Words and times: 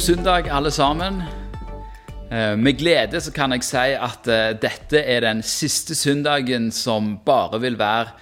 God 0.00 0.16
søndag, 0.16 0.48
alle 0.48 0.70
sammen. 0.70 1.22
Eh, 2.30 2.56
Med 2.56 2.78
glede 2.78 3.20
så 3.20 3.28
kan 3.36 3.52
jeg 3.52 3.64
si 3.66 3.90
at 3.92 4.28
eh, 4.32 4.54
dette 4.56 5.02
er 5.04 5.20
den 5.20 5.42
siste 5.44 5.92
søndagen 5.92 6.70
som 6.72 7.18
bare 7.26 7.58
vil 7.60 7.76
være 7.76 8.14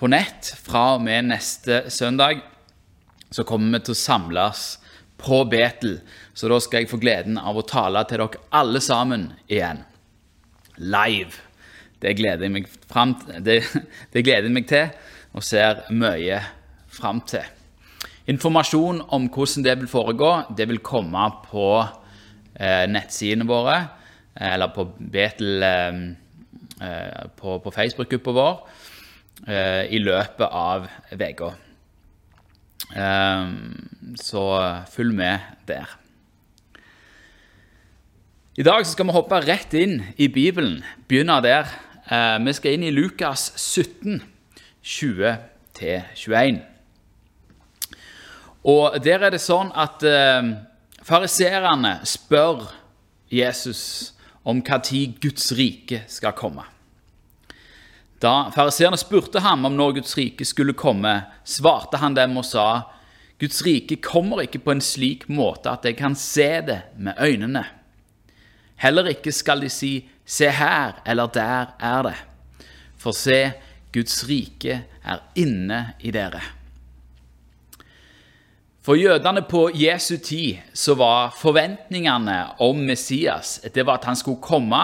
på 0.00 0.08
nett. 0.08 0.48
Fra 0.64 0.94
og 0.94 1.02
med 1.04 1.28
neste 1.28 1.90
søndag 1.92 2.40
så 3.28 3.44
kommer 3.44 3.76
vi 3.76 3.84
til 3.84 3.92
å 3.92 3.98
samles 4.00 4.62
på 5.20 5.42
Betel. 5.52 5.98
Så 6.32 6.48
da 6.48 6.56
skal 6.56 6.86
jeg 6.86 6.90
få 6.94 7.02
gleden 7.04 7.36
av 7.36 7.60
å 7.60 7.66
tale 7.68 8.00
til 8.08 8.24
dere 8.24 8.40
alle 8.56 8.80
sammen 8.80 9.28
igjen. 9.44 9.84
Live. 10.80 11.36
Det 12.00 12.16
gleder 12.16 12.48
jeg 12.48 12.56
meg, 12.56 12.72
til 14.72 14.88
og 15.36 15.44
ser 15.44 15.84
mye 15.92 16.40
fram 16.88 17.20
til. 17.28 17.55
Informasjon 18.26 19.04
om 19.14 19.28
hvordan 19.30 19.62
det 19.62 19.76
vil 19.78 19.90
foregå, 19.90 20.30
det 20.58 20.66
vil 20.66 20.80
komme 20.82 21.28
på 21.46 21.68
eh, 21.78 22.82
nettsidene 22.90 23.46
våre, 23.46 23.76
eh, 24.34 24.54
eller 24.56 24.72
på 24.74 24.88
Betel 24.98 25.62
eh, 25.62 26.00
eh, 26.82 27.28
på, 27.38 27.60
på 27.62 27.74
Facebook-gruppa 27.76 28.34
vår, 28.34 28.58
eh, 29.46 29.84
i 29.94 30.02
løpet 30.02 30.50
av 30.50 30.90
uka. 31.14 31.52
Eh, 32.98 33.46
så 34.18 34.44
følg 34.90 35.14
med 35.14 35.46
der. 35.70 35.96
I 38.58 38.66
dag 38.66 38.86
skal 38.90 39.06
vi 39.06 39.14
hoppe 39.14 39.44
rett 39.46 39.74
inn 39.78 40.00
i 40.18 40.26
Bibelen. 40.32 40.80
Begynne 41.06 41.42
der. 41.44 41.68
Vi 42.40 42.52
skal 42.56 42.72
inn 42.72 42.86
i 42.86 42.94
Lukas 42.94 43.50
17, 43.60 44.22
20-21. 44.80 46.64
Og 48.66 48.96
der 49.02 49.22
er 49.22 49.30
det 49.30 49.42
sånn 49.42 49.70
at 49.78 50.02
eh, 50.02 50.48
fariserene 51.06 52.00
spør 52.08 52.66
Jesus 53.30 53.82
om 54.46 54.62
når 54.66 55.20
Guds 55.22 55.52
rike 55.54 56.02
skal 56.10 56.34
komme. 56.34 56.64
Da 58.22 58.48
fariseerne 58.54 58.98
spurte 58.98 59.42
ham 59.44 59.66
om 59.68 59.76
når 59.76 60.00
Guds 60.00 60.16
rike 60.18 60.46
skulle 60.48 60.74
komme, 60.74 61.20
svarte 61.44 62.00
han 62.02 62.16
dem 62.16 62.38
og 62.40 62.46
sa, 62.48 62.66
Guds 63.38 63.60
rike 63.66 63.98
kommer 64.00 64.42
ikke 64.46 64.62
på 64.64 64.72
en 64.72 64.82
slik 64.82 65.26
måte 65.28 65.70
at 65.70 65.84
jeg 65.84 65.98
kan 65.98 66.16
se 66.16 66.48
det 66.64 66.80
med 66.96 67.20
øynene. 67.20 67.66
Heller 68.80 69.12
ikke 69.12 69.32
skal 69.32 69.60
de 69.62 69.70
si, 69.72 70.08
se 70.24 70.48
her 70.50 71.02
eller 71.06 71.30
der 71.32 71.76
er 71.78 72.02
det. 72.08 72.16
For 72.96 73.14
se, 73.14 73.52
Guds 73.92 74.24
rike 74.28 74.82
er 75.04 75.26
inne 75.38 75.82
i 76.00 76.10
dere. 76.10 76.55
For 78.86 78.94
jødene 78.94 79.42
på 79.42 79.64
Jesu 79.74 80.14
tid 80.22 80.60
så 80.74 80.94
var 80.94 81.32
forventningene 81.34 82.36
om 82.62 82.84
Messias 82.86 83.56
det 83.74 83.82
var 83.82 83.98
at 83.98 84.04
han 84.06 84.16
skulle 84.16 84.38
komme, 84.38 84.78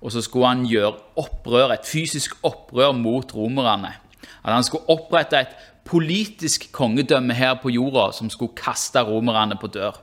og 0.00 0.12
så 0.12 0.22
skulle 0.24 0.48
han 0.48 0.62
gjøre 0.64 0.94
opprør, 1.20 1.74
et 1.74 1.84
fysisk 1.84 2.38
opprør 2.42 2.94
mot 2.96 3.34
romerne. 3.34 3.90
At 4.44 4.54
han 4.54 4.64
skulle 4.64 4.88
opprette 4.88 5.36
et 5.36 5.52
politisk 5.84 6.70
kongedømme 6.72 7.34
her 7.36 7.58
på 7.60 7.68
jorda 7.68 8.06
som 8.16 8.30
skulle 8.30 8.56
kaste 8.56 9.02
romerne 9.04 9.60
på 9.60 9.68
dør. 9.68 10.00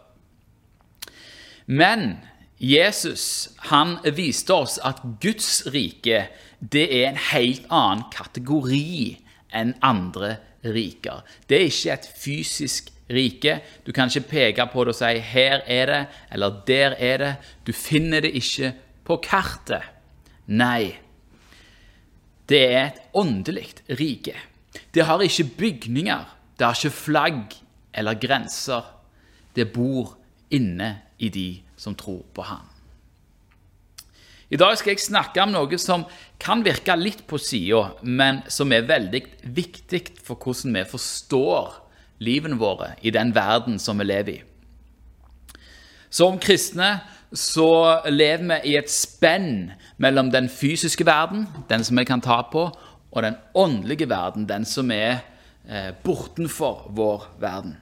Men 1.66 2.20
Jesus 2.60 3.50
han 3.72 3.98
viste 4.14 4.54
oss 4.54 4.78
at 4.86 5.02
Guds 5.22 5.64
rike 5.74 6.28
det 6.60 6.86
er 7.02 7.10
en 7.10 7.20
helt 7.32 7.66
annen 7.72 8.06
kategori 8.14 9.18
enn 9.56 9.74
andre 9.82 10.36
riker. 10.62 11.26
Det 11.50 11.58
er 11.58 11.70
ikke 11.74 11.98
et 11.98 12.10
fysisk 12.14 12.84
rike. 12.84 12.96
Du 13.10 13.92
kan 13.92 14.10
ikke 14.10 14.30
peke 14.30 14.66
på 14.72 14.84
det 14.84 14.94
og 14.94 14.96
si 14.96 15.20
'her 15.20 15.62
er 15.66 15.86
det', 15.86 16.08
eller 16.32 16.62
'der 16.68 16.96
er 17.00 17.18
det'. 17.18 17.36
Du 17.66 17.74
finner 17.74 18.20
det 18.20 18.32
ikke 18.36 18.74
på 19.04 19.18
kartet. 19.18 19.82
Nei. 20.48 20.98
Det 22.50 22.74
er 22.74 22.86
et 22.86 23.02
åndelig 23.14 23.74
rike. 23.90 24.36
Det 24.94 25.06
har 25.06 25.22
ikke 25.22 25.50
bygninger, 25.58 26.26
det 26.60 26.66
har 26.66 26.74
ikke 26.74 26.96
flagg 26.96 27.54
eller 27.94 28.14
grenser. 28.14 28.82
Det 29.56 29.72
bor 29.74 30.18
inne 30.52 31.02
i 31.20 31.30
de 31.30 31.62
som 31.78 31.96
tror 31.96 32.26
på 32.34 32.42
ham. 32.42 32.66
I 34.50 34.58
dag 34.58 34.78
skal 34.78 34.96
jeg 34.96 35.00
snakke 35.00 35.42
om 35.42 35.52
noe 35.54 35.78
som 35.78 36.08
kan 36.42 36.64
virke 36.66 36.96
litt 36.98 37.28
på 37.30 37.38
sida, 37.38 37.92
men 38.02 38.42
som 38.50 38.72
er 38.74 38.88
veldig 38.90 39.22
viktig 39.44 40.02
for 40.26 40.42
hvordan 40.42 40.74
vi 40.74 40.86
forstår 40.90 41.89
livene 42.20 42.60
våre 42.60 42.94
i 43.02 43.12
den 43.16 43.34
verden 43.36 43.80
som 43.80 44.00
vi 44.00 44.08
lever 44.08 44.34
i. 44.34 44.42
Som 46.10 46.40
kristne 46.42 47.00
så 47.34 48.02
lever 48.10 48.46
vi 48.50 48.72
i 48.72 48.78
et 48.80 48.90
spenn 48.90 49.72
mellom 50.02 50.32
den 50.34 50.50
fysiske 50.50 51.06
verden, 51.06 51.46
den 51.70 51.84
som 51.86 52.00
vi 52.00 52.08
kan 52.10 52.24
ta 52.26 52.42
på, 52.52 52.70
og 53.12 53.24
den 53.24 53.38
åndelige 53.54 54.10
verden, 54.10 54.48
den 54.50 54.66
som 54.66 54.92
er 54.92 55.22
eh, 55.70 55.94
bortenfor 56.04 56.90
vår 56.98 57.30
verden. 57.42 57.78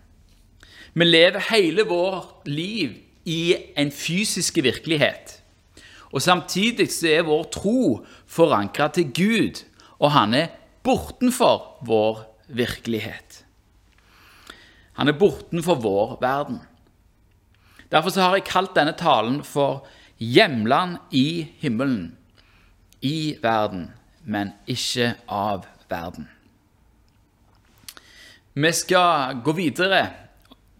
Vi 0.93 1.05
lever 1.05 1.43
hele 1.51 1.85
vårt 1.87 2.47
liv 2.47 2.95
i 3.25 3.55
en 3.77 3.91
fysisk 3.91 4.59
virkelighet. 4.63 5.41
Og 6.11 6.21
Samtidig 6.21 6.89
så 6.91 7.07
er 7.07 7.27
vår 7.27 7.43
tro 7.51 8.05
forankra 8.27 8.87
til 8.87 9.11
Gud, 9.11 9.63
og 9.99 10.11
han 10.11 10.33
er 10.33 10.53
bortenfor 10.83 11.83
vår 11.85 12.23
virkelighet. 12.47 13.43
Han 14.97 15.07
er 15.07 15.17
bortenfor 15.17 15.77
vår 15.81 16.17
verden. 16.21 16.61
Derfor 17.91 18.11
har 18.19 18.35
jeg 18.35 18.47
kalt 18.49 18.75
denne 18.75 18.97
talen 18.97 19.43
for 19.43 19.85
'Hjemland 20.19 20.97
i 21.11 21.47
himmelen'. 21.61 22.15
I 23.01 23.37
verden, 23.41 23.93
men 24.25 24.53
ikke 24.67 25.15
av 25.29 25.65
verden. 25.89 26.27
Vi 28.53 28.71
skal 28.71 29.37
gå 29.45 29.51
videre 29.51 30.09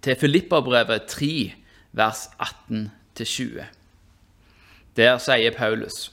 til 0.02 0.16
Filipperbrevet 0.16 1.06
3, 1.08 1.54
vers 1.92 2.30
18-20. 2.40 3.66
Der 4.96 5.18
sier 5.18 5.54
Paulus.: 5.54 6.12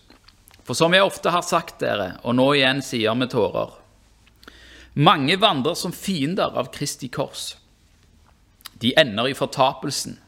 For 0.65 0.75
som 0.75 0.93
jeg 0.93 1.03
ofte 1.03 1.31
har 1.31 1.41
sagt 1.41 1.81
dere, 1.81 2.19
og 2.23 2.35
nå 2.35 2.53
igjen 2.53 2.83
sier 2.83 3.15
med 3.15 3.31
tårer 3.31 3.81
Mange 4.95 5.41
vandrer 5.41 5.75
som 5.75 5.93
fiender 5.93 6.55
av 6.55 6.69
Kristi 6.71 7.09
kors. 7.09 7.57
De 8.83 8.93
ender 9.01 9.27
i 9.27 9.35
fortapelsen. 9.35 10.19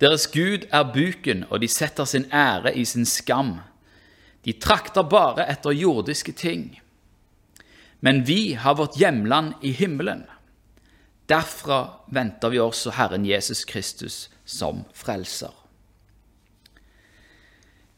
Deres 0.00 0.26
Gud 0.32 0.66
er 0.72 0.92
buken, 0.92 1.44
og 1.50 1.60
de 1.60 1.68
setter 1.68 2.04
sin 2.04 2.24
ære 2.32 2.76
i 2.76 2.84
sin 2.84 3.04
skam. 3.04 3.58
De 4.44 4.52
trakter 4.52 5.02
bare 5.02 5.44
etter 5.52 5.76
jordiske 5.76 6.32
ting. 6.32 6.80
Men 8.00 8.26
vi 8.26 8.52
har 8.52 8.74
vårt 8.74 8.96
hjemland 8.96 9.54
i 9.62 9.72
himmelen. 9.72 10.24
Derfra 11.28 12.00
venter 12.08 12.48
vi 12.48 12.58
også 12.58 12.90
Herren 12.96 13.26
Jesus 13.26 13.64
Kristus 13.64 14.30
som 14.44 14.84
frelser. 14.94 15.52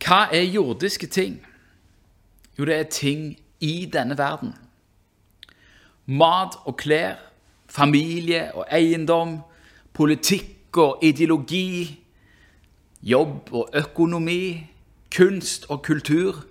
Hva 0.03 0.27
er 0.35 0.43
jordiske 0.43 1.07
ting? 1.07 1.39
Jo, 2.59 2.67
det 2.67 2.77
er 2.77 2.91
ting 2.91 3.39
i 3.61 3.87
denne 3.87 4.19
verden. 4.19 4.57
Mat 6.07 6.59
og 6.67 6.77
klær, 6.83 7.23
familie 7.71 8.51
og 8.59 8.67
eiendom, 8.75 9.39
politikk 9.93 10.79
og 10.81 11.05
ideologi, 11.05 11.99
jobb 13.03 13.53
og 13.53 13.77
økonomi, 13.77 14.67
kunst 15.13 15.69
og 15.71 15.83
kultur. 15.85 16.45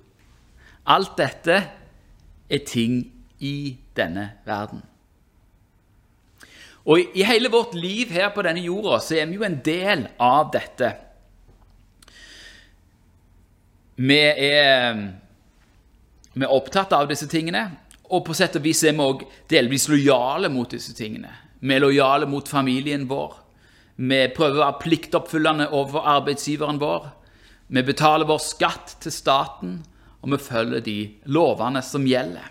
Alt 0.86 1.18
dette 1.18 1.57
er 2.50 2.63
ting 2.68 3.04
i 3.39 3.77
denne 3.98 4.31
verden. 4.45 4.83
Og 6.86 7.00
i 7.13 7.24
hele 7.24 7.50
vårt 7.50 7.75
liv 7.77 8.10
her 8.10 8.31
på 8.33 8.42
denne 8.45 8.63
jorda 8.63 9.00
så 9.04 9.19
er 9.21 9.30
vi 9.30 9.38
jo 9.38 9.45
en 9.45 9.60
del 9.66 10.07
av 10.19 10.50
dette. 10.54 10.89
Vi 14.01 14.18
er, 14.18 14.98
vi 16.33 16.45
er 16.48 16.56
opptatt 16.56 16.94
av 16.98 17.06
disse 17.12 17.27
tingene, 17.30 17.68
og 18.10 18.25
på 18.25 18.33
sett 18.36 18.57
og 18.57 18.66
vis 18.66 18.81
er 18.83 18.98
vi 18.98 19.06
òg 19.06 19.27
delvis 19.51 19.86
lojale 19.92 20.50
mot 20.50 20.71
disse 20.74 20.95
tingene. 20.98 21.30
Vi 21.62 21.75
er 21.75 21.84
lojale 21.84 22.25
mot 22.30 22.48
familien 22.50 23.06
vår. 23.10 23.36
Vi 24.02 24.22
prøver 24.34 24.58
å 24.58 24.63
være 24.63 24.81
pliktoppfyllende 24.81 25.69
overfor 25.69 26.08
arbeidsgiveren 26.18 26.81
vår. 26.81 27.12
Vi 27.72 27.84
betaler 27.86 28.28
vår 28.28 28.42
skatt 28.42 28.96
til 29.04 29.13
staten, 29.13 29.78
og 30.22 30.34
vi 30.34 30.42
følger 30.42 30.84
de 30.86 30.98
lovene 31.30 31.84
som 31.86 32.08
gjelder. 32.10 32.50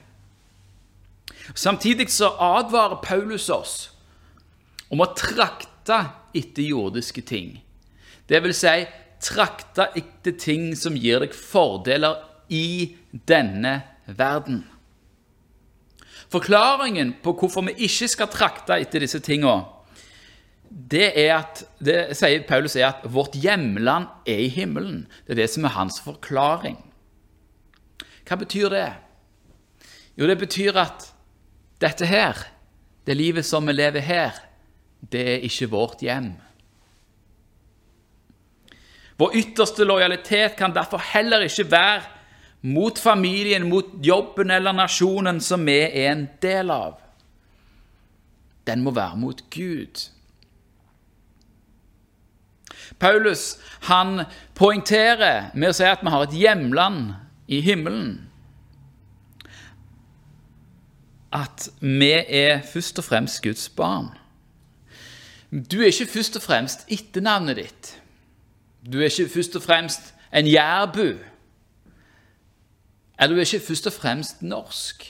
Samtidig 1.55 2.07
så 2.15 2.31
advarer 2.39 3.03
Paulus 3.03 3.49
oss 3.51 3.75
om 4.91 5.03
å 5.03 5.11
trakte 5.19 5.99
etter 6.37 6.63
jordiske 6.63 7.25
ting. 7.27 7.57
Det 8.31 8.39
vil 8.45 8.55
si 8.55 8.85
trakte 9.21 9.91
etter 9.99 10.37
ting 10.39 10.71
som 10.79 10.95
gir 10.97 11.23
deg 11.25 11.35
fordeler 11.35 12.23
i 12.49 12.95
denne 13.11 13.81
verden. 14.07 14.63
Forklaringen 16.31 17.17
på 17.25 17.35
hvorfor 17.35 17.67
vi 17.67 17.75
ikke 17.89 18.09
skal 18.11 18.31
trakte 18.31 18.79
etter 18.79 19.03
disse 19.03 19.19
tingene, 19.25 19.65
det 20.71 21.09
er 21.19 21.33
at, 21.41 21.65
det 21.83 22.15
sier 22.15 22.45
Paulus 22.47 22.77
er 22.79 22.93
at 22.93 23.07
vårt 23.11 23.35
hjemland 23.35 24.07
er 24.31 24.45
i 24.45 24.51
himmelen. 24.55 25.09
Det 25.27 25.35
er 25.35 25.41
det 25.43 25.49
som 25.51 25.67
er 25.67 25.75
hans 25.75 25.99
forklaring. 26.05 26.79
Hva 28.23 28.39
betyr 28.39 28.71
det? 28.71 28.87
Jo, 30.15 30.29
det 30.31 30.39
betyr 30.39 30.79
at 30.79 31.09
dette 31.83 32.07
her, 32.07 32.39
det 33.03 33.17
livet 33.19 33.47
som 33.49 33.67
vi 33.67 33.75
lever 33.75 34.05
her, 34.05 34.39
det 35.11 35.25
er 35.35 35.45
ikke 35.49 35.71
vårt 35.73 36.05
hjem. 36.05 36.31
Vår 39.19 39.35
ytterste 39.37 39.85
lojalitet 39.85 40.55
kan 40.57 40.73
derfor 40.77 41.03
heller 41.11 41.43
ikke 41.45 41.67
være 41.73 42.20
mot 42.63 42.99
familien, 42.99 43.69
mot 43.69 43.87
jobben 44.05 44.51
eller 44.51 44.73
nasjonen 44.77 45.41
som 45.41 45.65
vi 45.67 45.79
er 45.81 46.13
en 46.13 46.27
del 46.43 46.71
av. 46.71 46.99
Den 48.67 48.83
må 48.85 48.93
være 48.95 49.17
mot 49.17 49.43
Gud. 49.51 50.11
Paulus 53.01 53.59
han 53.89 54.27
poengterer 54.55 55.51
med 55.55 55.73
å 55.73 55.77
si 55.77 55.87
at 55.89 56.03
vi 56.05 56.13
har 56.13 56.27
et 56.27 56.37
hjemland 56.37 57.15
i 57.49 57.63
himmelen. 57.65 58.19
At 61.33 61.71
vi 61.81 62.13
er 62.13 62.61
først 62.67 62.99
og 63.01 63.07
fremst 63.07 63.41
Guds 63.43 63.69
barn. 63.73 64.11
Du 65.51 65.81
er 65.81 65.91
ikke 65.91 66.11
først 66.13 66.37
og 66.39 66.45
fremst 66.45 66.85
etternavnet 66.93 67.59
ditt. 67.59 67.91
Du 68.87 69.01
er 69.01 69.09
ikke 69.09 69.33
først 69.33 69.57
og 69.57 69.65
fremst 69.65 70.13
en 70.35 70.47
jærbu. 70.47 71.19
Eller 73.21 73.37
du 73.37 73.41
er 73.41 73.49
ikke 73.49 73.67
først 73.69 73.89
og 73.91 73.93
fremst 73.93 74.43
norsk. 74.43 75.05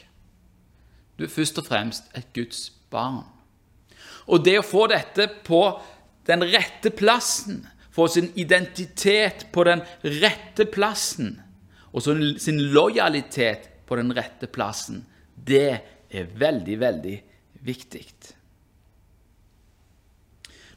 Du 1.19 1.25
er 1.25 1.31
først 1.31 1.61
og 1.63 1.67
fremst 1.67 2.11
et 2.17 2.27
Guds 2.35 2.73
barn. 2.91 3.29
Og 4.27 4.43
det 4.45 4.57
å 4.59 4.67
få 4.67 4.87
dette 4.91 5.29
på 5.47 5.63
den 6.27 6.43
rette 6.51 6.91
plassen, 6.95 7.63
få 7.91 8.07
sin 8.11 8.31
identitet 8.39 9.47
på 9.55 9.65
den 9.67 9.83
rette 10.23 10.67
plassen, 10.71 11.39
og 11.91 12.03
sin 12.03 12.61
lojalitet 12.71 13.69
på 13.87 13.99
den 13.99 14.13
rette 14.15 14.47
plassen, 14.47 15.03
det 15.35 15.81
er 16.11 16.31
veldig, 16.39 16.77
veldig 16.81 17.17
viktig. 17.67 18.05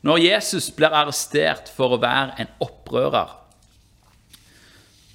Når 0.04 0.20
Jesus 0.20 0.68
blir 0.76 0.92
arrestert 0.92 1.70
for 1.72 1.96
å 1.96 2.02
være 2.02 2.36
en 2.44 2.50
opprører, 2.66 3.38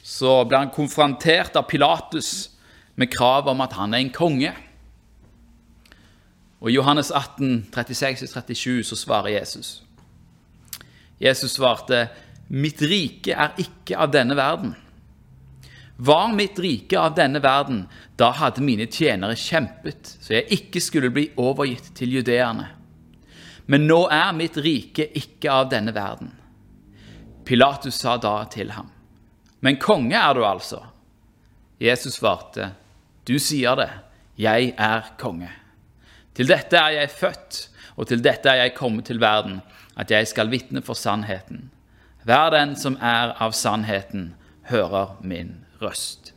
så 0.09 0.45
blir 0.45 0.59
han 0.59 0.71
konfrontert 0.73 1.57
av 1.57 1.67
Pilatus 1.69 2.51
med 2.95 3.11
krav 3.13 3.51
om 3.53 3.61
at 3.61 3.75
han 3.77 3.93
er 3.93 4.01
en 4.01 4.15
konge. 4.15 4.55
Og 6.63 6.71
I 6.71 6.79
Johannes 6.79 7.11
18, 7.13 7.69
36-37 7.75 8.87
så 8.89 8.97
svarer 8.97 9.37
Jesus. 9.37 9.83
Jesus 11.21 11.59
svarte, 11.59 12.09
'Mitt 12.49 12.81
rike 12.83 13.37
er 13.37 13.53
ikke 13.59 13.99
av 13.99 14.11
denne 14.11 14.37
verden.' 14.37 14.75
Var 16.01 16.33
mitt 16.33 16.59
rike 16.59 16.99
av 16.99 17.15
denne 17.15 17.43
verden, 17.43 17.89
da 18.17 18.31
hadde 18.31 18.63
mine 18.63 18.87
tjenere 18.87 19.35
kjempet, 19.35 20.17
så 20.23 20.35
jeg 20.35 20.47
ikke 20.55 20.81
skulle 20.81 21.11
bli 21.11 21.31
overgitt 21.37 21.91
til 21.95 22.13
judeerne. 22.15 22.69
Men 23.67 23.87
nå 23.87 24.07
er 24.07 24.33
mitt 24.33 24.57
rike 24.57 25.11
ikke 25.19 25.51
av 25.51 25.69
denne 25.71 25.93
verden. 25.95 26.31
Pilatus 27.45 27.99
sa 27.99 28.17
da 28.17 28.45
til 28.45 28.71
ham, 28.71 28.87
Men 29.61 29.81
konge 29.81 30.17
er 30.17 30.35
du 30.35 30.45
altså? 30.47 30.83
Jesus 31.81 32.19
svarte, 32.19 32.73
Du 33.27 33.39
sier 33.39 33.77
det, 33.77 33.91
jeg 34.39 34.75
er 34.79 35.15
konge. 35.19 35.51
Til 36.35 36.49
dette 36.49 36.77
er 36.77 36.95
jeg 37.01 37.11
født, 37.11 37.69
og 37.97 38.07
til 38.07 38.23
dette 38.25 38.49
er 38.49 38.63
jeg 38.63 38.75
kommet 38.75 39.05
til 39.05 39.21
verden, 39.21 39.61
at 39.97 40.11
jeg 40.11 40.29
skal 40.29 40.51
vitne 40.51 40.83
for 40.83 40.95
sannheten. 40.95 41.71
Hver 42.25 42.51
den 42.51 42.77
som 42.77 42.97
er 43.01 43.35
av 43.43 43.53
sannheten, 43.53 44.35
hører 44.69 45.17
min 45.21 45.65
røst. 45.83 46.35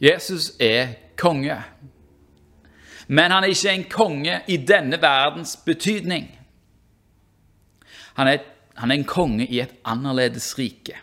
Jesus 0.00 0.52
er 0.60 0.94
konge, 1.16 1.56
men 3.08 3.30
han 3.30 3.44
er 3.44 3.52
ikke 3.52 3.74
en 3.74 3.84
konge 3.90 4.40
i 4.48 4.56
denne 4.56 4.96
verdens 5.02 5.56
betydning. 5.66 6.30
Han 8.14 8.28
er, 8.28 8.38
han 8.80 8.90
er 8.90 9.00
en 9.00 9.08
konge 9.08 9.44
i 9.44 9.60
et 9.60 9.72
annerledes 9.84 10.52
rike. 10.58 10.96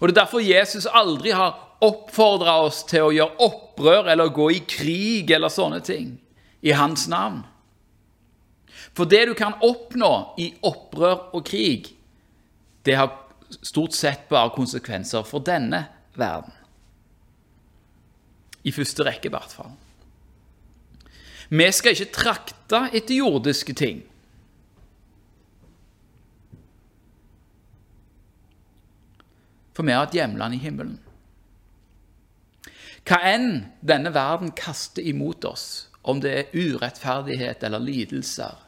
Og 0.00 0.08
Det 0.08 0.14
er 0.14 0.22
derfor 0.22 0.40
Jesus 0.40 0.86
aldri 0.86 1.34
har 1.36 1.76
oppfordra 1.84 2.56
oss 2.64 2.82
til 2.88 3.04
å 3.04 3.12
gjøre 3.12 3.44
opprør 3.44 4.08
eller 4.12 4.32
gå 4.32 4.50
i 4.52 4.62
krig 4.68 5.30
eller 5.30 5.52
sånne 5.52 5.80
ting 5.84 6.14
i 6.64 6.72
hans 6.76 7.06
navn. 7.08 7.42
For 8.96 9.08
det 9.08 9.26
du 9.28 9.34
kan 9.36 9.58
oppnå 9.60 10.12
i 10.40 10.50
opprør 10.66 11.30
og 11.36 11.44
krig, 11.46 11.92
det 12.84 12.96
har 12.96 13.12
stort 13.60 13.92
sett 13.96 14.28
bare 14.30 14.52
konsekvenser 14.54 15.24
for 15.28 15.44
denne 15.44 15.84
verden. 16.16 16.52
I 18.64 18.72
første 18.72 19.04
rekke, 19.04 19.28
i 19.28 19.32
hvert 19.32 19.52
fall. 19.52 19.72
Vi 21.50 21.66
skal 21.74 21.96
ikke 21.96 22.14
trakte 22.14 22.82
etter 22.92 23.16
jordiske 23.16 23.74
ting. 23.76 24.02
For 29.80 29.86
vi 29.88 29.92
har 29.96 30.10
et 30.10 30.12
hjemland 30.12 30.52
i 30.52 30.58
himmelen. 30.60 30.98
Hva 33.08 33.16
enn 33.30 33.46
denne 33.80 34.10
verden 34.12 34.50
kaster 34.52 35.00
imot 35.08 35.46
oss, 35.48 35.62
om 36.04 36.20
det 36.20 36.32
er 36.36 36.52
urettferdighet 36.52 37.64
eller 37.64 37.80
lidelser, 37.80 38.58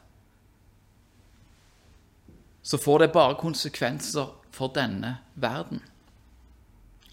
så 2.65 2.81
får 2.81 3.03
det 3.03 3.11
bare 3.13 3.37
konsekvenser 3.37 4.33
for 4.57 4.73
denne 4.73 5.19
verden. 5.35 5.83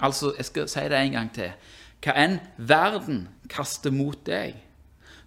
Altså, 0.00 0.32
jeg 0.38 0.48
skal 0.48 0.72
si 0.72 0.88
det 0.88 0.96
en 0.96 1.16
gang 1.18 1.32
til. 1.36 1.52
Hva 2.00 2.16
enn 2.24 2.40
verden 2.56 3.26
kaster 3.52 3.92
mot 3.92 4.24
deg, 4.24 4.56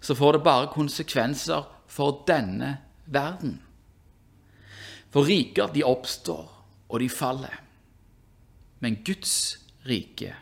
så 0.02 0.18
får 0.18 0.40
det 0.40 0.46
bare 0.50 0.72
konsekvenser 0.74 1.70
for 1.86 2.24
denne 2.26 2.80
verden. 3.06 3.60
For 5.14 5.30
riker, 5.30 5.70
de 5.70 5.86
oppstår, 5.86 6.48
og 6.88 6.98
de 6.98 7.14
faller. 7.22 7.60
Men 8.84 8.98
Guds 9.04 9.58
rike 9.88 10.34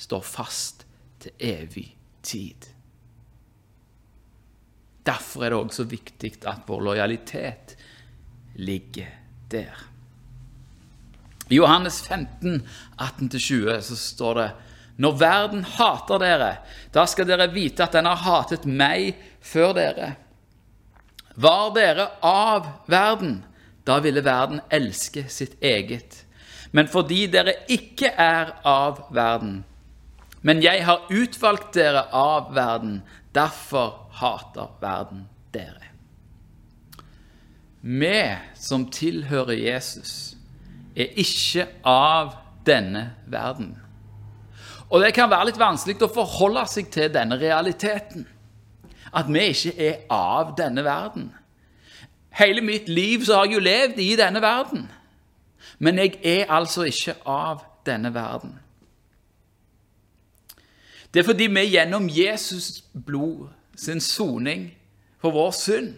står 0.00 0.22
fast 0.24 0.86
til 1.20 1.34
evig 1.44 1.90
tid. 2.24 2.70
Derfor 5.04 5.44
er 5.44 5.52
det 5.52 5.58
også 5.58 5.84
viktig 5.90 6.30
at 6.48 6.64
vår 6.64 6.80
lojalitet 6.86 7.76
ligger 8.56 9.12
der. 9.52 9.84
I 11.52 11.60
Johannes 11.60 12.00
15, 12.08 12.62
18-20 12.96 13.80
så 13.84 14.00
står 14.00 14.40
det 14.40 14.50
Når 14.96 15.20
verden 15.20 15.64
hater 15.76 16.24
dere, 16.24 16.50
da 16.94 17.04
skal 17.04 17.28
dere 17.28 17.52
vite 17.52 17.84
at 17.84 17.92
den 17.92 18.08
har 18.08 18.24
hatet 18.24 18.64
meg 18.64 19.12
før 19.44 19.76
dere. 19.76 20.14
Var 21.36 21.72
dere 21.76 22.12
av 22.24 22.70
verden, 22.88 23.42
da 23.84 24.00
ville 24.00 24.24
verden 24.24 24.64
elske 24.72 25.28
sitt 25.28 25.60
eget. 25.60 26.23
Men 26.74 26.90
fordi 26.90 27.26
dere 27.30 27.54
ikke 27.70 28.10
er 28.18 28.56
av 28.66 29.04
verden, 29.14 29.62
men 30.44 30.60
jeg 30.60 30.82
har 30.84 31.06
utvalgt 31.08 31.72
dere 31.76 32.02
av 32.12 32.50
verden, 32.54 32.98
derfor 33.32 34.10
hater 34.18 34.74
verden 34.82 35.24
dere. 35.54 35.92
Vi 37.80 38.18
som 38.58 38.88
tilhører 38.92 39.56
Jesus, 39.56 40.34
er 40.96 41.14
ikke 41.20 41.68
av 41.88 42.34
denne 42.66 43.06
verden. 43.30 43.74
Og 44.90 45.00
det 45.02 45.14
kan 45.16 45.30
være 45.30 45.50
litt 45.50 45.60
vanskelig 45.60 45.96
å 46.04 46.10
forholde 46.12 46.66
seg 46.70 46.90
til 46.92 47.08
denne 47.14 47.38
realiteten. 47.40 48.26
At 49.14 49.30
vi 49.30 49.46
ikke 49.52 49.74
er 49.78 50.04
av 50.12 50.52
denne 50.58 50.84
verden. 50.84 51.30
Hele 52.34 52.64
mitt 52.66 52.88
liv 52.90 53.24
så 53.24 53.38
har 53.38 53.48
jeg 53.48 53.58
jo 53.58 53.64
levd 53.64 54.00
i 54.02 54.12
denne 54.18 54.42
verden. 54.42 54.88
Men 55.78 55.98
jeg 55.98 56.18
er 56.22 56.52
altså 56.52 56.86
ikke 56.88 57.16
av 57.26 57.64
denne 57.86 58.12
verden. 58.14 58.58
Det 61.14 61.22
er 61.22 61.28
fordi 61.28 61.46
vi 61.46 61.66
gjennom 61.70 62.08
Jesus' 62.10 62.82
blod, 62.92 63.48
sin 63.76 64.00
soning 64.00 64.68
for 65.22 65.34
vår 65.34 65.50
synd, 65.54 65.92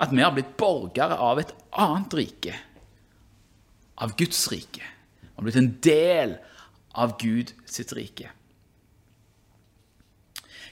at 0.00 0.12
vi 0.12 0.24
har 0.24 0.32
blitt 0.34 0.56
borgere 0.58 1.16
av 1.20 1.40
et 1.40 1.52
annet 1.78 2.14
rike, 2.16 2.54
av 3.96 4.16
Guds 4.18 4.40
rike. 4.52 4.82
Vi 5.20 5.32
har 5.36 5.46
blitt 5.46 5.60
en 5.60 5.74
del 5.84 6.34
av 6.98 7.14
Gud 7.20 7.52
sitt 7.68 7.92
rike. 7.96 8.32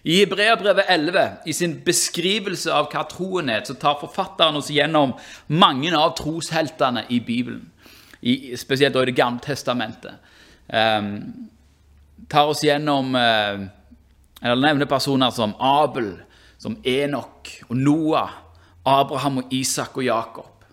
I 0.02 0.16
Hebreabrevet 0.22 0.84
11, 0.88 1.28
i 1.44 1.52
sin 1.52 1.74
beskrivelse 1.84 2.72
av 2.72 2.88
hva 2.92 3.02
troen 3.08 3.50
er, 3.52 3.64
så 3.68 3.76
tar 3.76 3.98
forfatteren 4.00 4.56
oss 4.56 4.70
gjennom 4.72 5.12
mange 5.52 5.92
av 5.96 6.14
trosheltene 6.16 7.04
i 7.12 7.20
Bibelen, 7.20 7.66
i, 8.20 8.56
spesielt 8.56 8.96
i 8.96 9.04
Det 9.10 9.16
gamle 9.16 9.44
testamentet. 9.44 10.16
Um, 10.68 11.48
tar 12.28 12.48
oss 12.48 12.62
gjennom 12.62 13.14
uh, 13.16 13.66
Eller 14.40 14.60
nevner 14.62 14.86
personer 14.86 15.32
som 15.34 15.52
Abel, 15.58 16.14
som 16.56 16.78
Enok, 16.84 17.50
og 17.68 17.76
Noah, 17.76 18.30
Abraham 18.86 19.42
og 19.42 19.52
Isak 19.52 19.98
og 19.98 20.04
Jakob. 20.04 20.64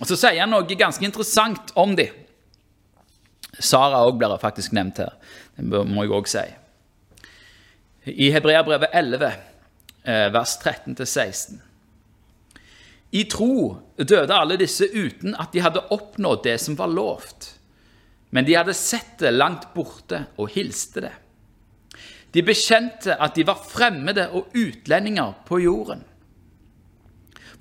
Og 0.00 0.06
Så 0.08 0.16
sier 0.16 0.40
han 0.40 0.52
noe 0.54 0.64
ganske 0.64 1.04
interessant 1.04 1.74
om 1.76 1.92
dem. 1.96 2.14
Sara 3.60 4.00
òg 4.06 4.16
blir 4.18 4.38
faktisk 4.40 4.72
nevnt 4.72 5.02
her. 5.04 5.12
Det 5.56 5.84
må 5.84 6.06
jeg 6.06 6.16
òg 6.16 6.30
si. 6.30 6.46
I 8.04 8.30
Hebreabrevet 8.30 8.90
11, 8.92 9.32
eh, 10.04 10.32
vers 10.32 10.58
13-16. 10.60 11.60
I 13.10 13.24
tro 13.30 13.76
døde 13.96 14.34
alle 14.34 14.58
disse 14.60 14.88
uten 14.90 15.36
at 15.38 15.52
de 15.54 15.62
hadde 15.62 15.84
oppnådd 15.94 16.42
det 16.44 16.58
som 16.60 16.76
var 16.76 16.90
lovt. 16.92 17.52
Men 18.34 18.44
de 18.44 18.56
hadde 18.58 18.74
sett 18.74 19.20
det 19.22 19.30
langt 19.32 19.68
borte 19.74 20.24
og 20.36 20.50
hilste 20.52 21.04
det. 21.06 21.12
De 22.34 22.42
bekjente 22.42 23.14
at 23.14 23.36
de 23.38 23.46
var 23.46 23.62
fremmede 23.62 24.26
og 24.34 24.50
utlendinger 24.58 25.36
på 25.46 25.60
jorden. 25.62 26.02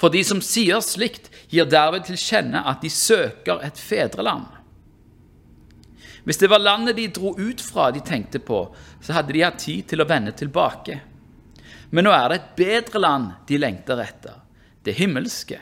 For 0.01 0.09
de 0.09 0.23
som 0.25 0.41
sier 0.41 0.81
slikt, 0.83 1.29
gir 1.53 1.69
derved 1.69 2.09
til 2.09 2.17
kjenne 2.17 2.63
at 2.67 2.81
de 2.81 2.89
søker 2.89 3.62
et 3.63 3.77
fedreland. 3.77 4.50
Hvis 6.24 6.39
det 6.39 6.50
var 6.51 6.63
landet 6.63 6.96
de 6.96 7.10
dro 7.12 7.34
ut 7.36 7.62
fra 7.62 7.89
de 7.92 8.00
tenkte 8.00 8.39
på, 8.39 8.65
så 9.03 9.18
hadde 9.18 9.34
de 9.36 9.44
hatt 9.44 9.60
tid 9.60 9.89
til 9.92 10.03
å 10.03 10.08
vende 10.08 10.32
tilbake. 10.32 11.01
Men 11.92 12.08
nå 12.08 12.13
er 12.15 12.30
det 12.32 12.39
et 12.39 12.53
bedre 12.58 13.01
land 13.03 13.32
de 13.50 13.60
lengter 13.60 14.00
etter, 14.01 14.39
det 14.88 14.96
himmelske. 14.98 15.60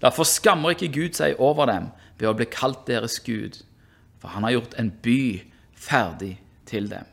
Derfor 0.00 0.24
skammer 0.24 0.72
ikke 0.72 0.92
Gud 0.94 1.18
seg 1.18 1.38
over 1.38 1.68
dem 1.68 1.90
ved 2.18 2.30
å 2.30 2.36
bli 2.36 2.48
kalt 2.48 2.86
deres 2.88 3.20
Gud, 3.24 3.60
for 4.20 4.32
han 4.32 4.46
har 4.48 4.56
gjort 4.56 4.76
en 4.80 4.90
by 5.04 5.22
ferdig 5.76 6.34
til 6.68 6.88
dem. 6.90 7.06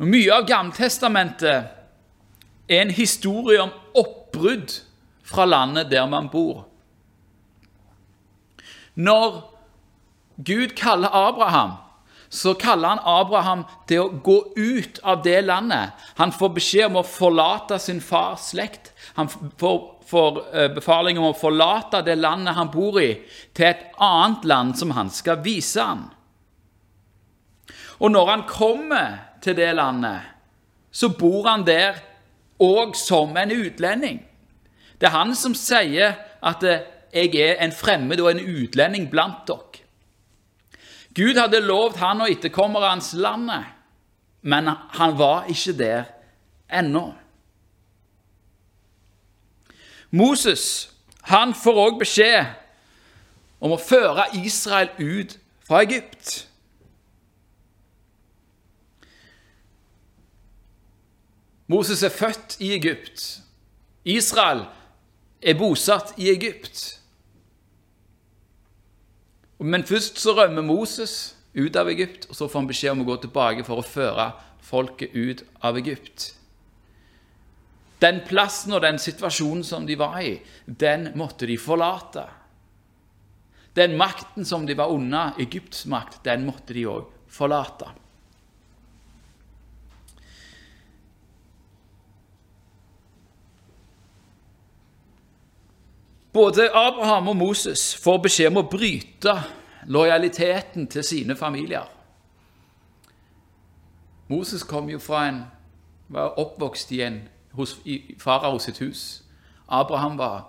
Og 0.00 0.08
Mye 0.10 0.34
av 0.34 0.48
Gammeltestamentet 0.48 1.70
er 2.66 2.80
en 2.80 2.92
historie 2.96 3.62
om 3.62 3.70
oppbrudd 4.00 4.72
fra 5.24 5.46
landet 5.46 5.92
der 5.92 6.08
man 6.10 6.30
bor. 6.32 6.64
Når 8.94 9.40
Gud 10.36 10.74
kaller 10.78 11.08
Abraham, 11.14 11.72
så 12.34 12.54
kaller 12.58 12.88
han 12.88 13.02
Abraham 13.06 13.62
til 13.86 14.00
å 14.02 14.20
gå 14.26 14.38
ut 14.56 14.98
av 15.06 15.22
det 15.22 15.38
landet. 15.46 15.92
Han 16.18 16.32
får 16.34 16.54
beskjed 16.56 16.88
om 16.88 16.98
å 16.98 17.06
forlate 17.06 17.78
sin 17.78 18.00
fars 18.02 18.48
slekt. 18.50 18.90
Han 19.14 19.30
får, 19.30 19.76
får 20.08 20.40
eh, 20.50 20.70
befaling 20.74 21.20
om 21.20 21.28
å 21.28 21.38
forlate 21.38 22.02
det 22.06 22.16
landet 22.18 22.56
han 22.58 22.72
bor 22.74 22.98
i, 23.02 23.12
til 23.54 23.68
et 23.70 23.84
annet 24.02 24.48
land 24.50 24.74
som 24.80 24.94
han 24.96 25.12
skal 25.14 25.44
vise 25.44 25.78
ham. 25.78 26.08
Og 28.02 28.10
når 28.10 28.30
han 28.32 28.46
kommer 28.50 29.20
til 29.44 29.54
det 29.54 29.70
landet, 29.78 30.26
så 30.90 31.12
bor 31.14 31.46
han 31.46 31.62
der 31.66 32.02
òg 32.62 32.98
som 32.98 33.36
en 33.38 33.54
utlending. 33.54 34.18
Det 34.98 35.06
er 35.06 35.14
han 35.14 35.34
som 35.38 35.54
sier 35.58 36.18
at 36.42 36.66
eh, 36.66 36.82
'jeg 37.14 37.34
er 37.34 37.64
en 37.64 37.72
fremmed 37.72 38.20
og 38.20 38.30
en 38.30 38.40
utlending 38.40 39.10
blant 39.10 39.48
dere'. 39.48 39.80
Gud 41.14 41.38
hadde 41.38 41.60
lovt 41.60 41.96
han 41.96 42.20
og 42.20 42.30
etterkommerne 42.30 42.86
hans 42.86 43.12
landet, 43.12 43.64
men 44.42 44.68
han 44.90 45.18
var 45.18 45.44
ikke 45.44 45.78
der 45.78 46.04
ennå. 46.72 47.14
Moses 50.10 50.90
han 51.22 51.54
får 51.54 51.78
òg 51.86 51.98
beskjed 51.98 52.50
om 53.60 53.72
å 53.72 53.80
føre 53.80 54.26
Israel 54.44 54.90
ut 54.98 55.38
fra 55.66 55.80
Egypt. 55.82 56.48
Moses 61.66 62.02
er 62.02 62.12
født 62.12 62.58
i 62.60 62.74
Egypt. 62.76 63.40
Israel 64.04 64.66
er 65.42 65.56
bosatt 65.58 66.12
i 66.20 66.28
Egypt. 66.28 67.00
Men 69.58 69.86
først 69.86 70.18
så 70.18 70.34
rømmer 70.34 70.64
Moses 70.66 71.34
ut 71.54 71.76
av 71.78 71.88
Egypt, 71.92 72.26
og 72.28 72.36
så 72.36 72.48
får 72.48 72.60
han 72.60 72.70
beskjed 72.70 72.94
om 72.94 73.04
å 73.04 73.10
gå 73.12 73.18
tilbake 73.22 73.66
for 73.66 73.80
å 73.80 73.86
føre 73.86 74.30
folket 74.64 75.14
ut 75.14 75.44
av 75.62 75.78
Egypt. 75.78 76.32
Den 78.02 78.20
plassen 78.26 78.74
og 78.74 78.82
den 78.84 78.98
situasjonen 79.00 79.62
som 79.64 79.86
de 79.86 79.96
var 79.96 80.18
i, 80.20 80.36
den 80.66 81.12
måtte 81.16 81.46
de 81.48 81.56
forlate. 81.60 82.26
Den 83.74 83.96
makten 83.98 84.46
som 84.46 84.66
de 84.66 84.76
var 84.78 84.92
unna, 84.92 85.32
Egypts 85.40 85.86
makt, 85.90 86.22
den 86.26 86.44
måtte 86.46 86.74
de 86.76 86.84
òg 86.90 87.06
forlate. 87.30 87.88
Både 96.34 96.70
Abraham 96.74 97.28
og 97.28 97.36
Moses 97.36 97.92
får 98.02 98.16
beskjed 98.24 98.50
om 98.50 98.64
å 98.64 98.66
bryte 98.66 99.36
lojaliteten 99.86 100.88
til 100.90 101.04
sine 101.06 101.36
familier. 101.38 101.84
Moses 104.32 104.64
kom 104.66 104.88
jo 104.90 104.98
fra 104.98 105.28
en, 105.28 105.38
var 106.10 106.34
oppvokst 106.42 106.90
i, 106.96 107.04
en, 107.06 107.20
hos, 107.54 107.76
i 107.86 108.16
farao 108.18 108.58
sitt 108.58 108.80
hus. 108.82 109.04
Abraham 109.70 110.16
var 110.18 110.48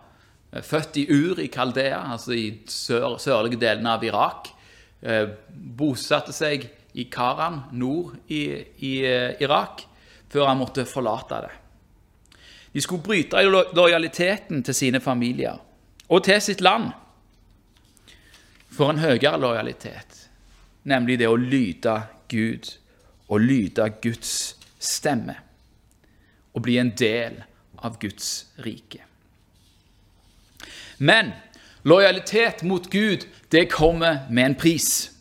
eh, 0.49 0.63
født 0.65 0.97
i 1.03 1.05
Ur 1.11 1.43
i 1.43 1.51
Kaldea, 1.53 2.01
altså 2.15 2.33
i 2.33 2.47
sør, 2.65 3.19
sørlige 3.21 3.61
delene 3.61 3.93
av 3.93 4.07
Irak. 4.07 4.49
Eh, 5.05 5.27
bosatte 5.53 6.33
seg 6.33 6.65
i 6.97 7.05
Karan, 7.13 7.61
nord 7.77 8.17
i, 8.25 8.41
i 8.89 8.95
eh, 9.05 9.37
Irak, 9.45 9.85
før 10.33 10.49
han 10.49 10.63
måtte 10.63 10.87
forlate 10.89 11.43
det. 11.45 11.53
De 12.73 12.81
skulle 12.81 13.05
bryte 13.05 13.45
lojaliteten 13.45 14.65
til 14.65 14.81
sine 14.81 15.03
familier 15.03 15.61
og 16.09 16.23
til 16.25 16.41
sitt 16.41 16.61
land 16.61 16.91
for 18.75 18.91
en 18.91 19.01
høyere 19.01 19.39
lojalitet, 19.41 20.27
nemlig 20.83 21.19
det 21.21 21.29
å 21.31 21.39
lyde 21.39 21.95
Gud 22.29 22.69
og 23.31 23.41
lyde 23.41 23.87
Guds 24.03 24.55
stemme 24.79 25.37
og 26.55 26.63
bli 26.65 26.77
en 26.79 26.93
del 26.97 27.41
av 27.83 27.97
Guds 27.99 28.45
rike. 28.63 29.01
Men 30.97 31.33
lojalitet 31.83 32.63
mot 32.63 32.85
Gud, 32.91 33.25
det 33.51 33.67
kommer 33.71 34.25
med 34.29 34.45
en 34.45 34.55
pris. 34.59 35.11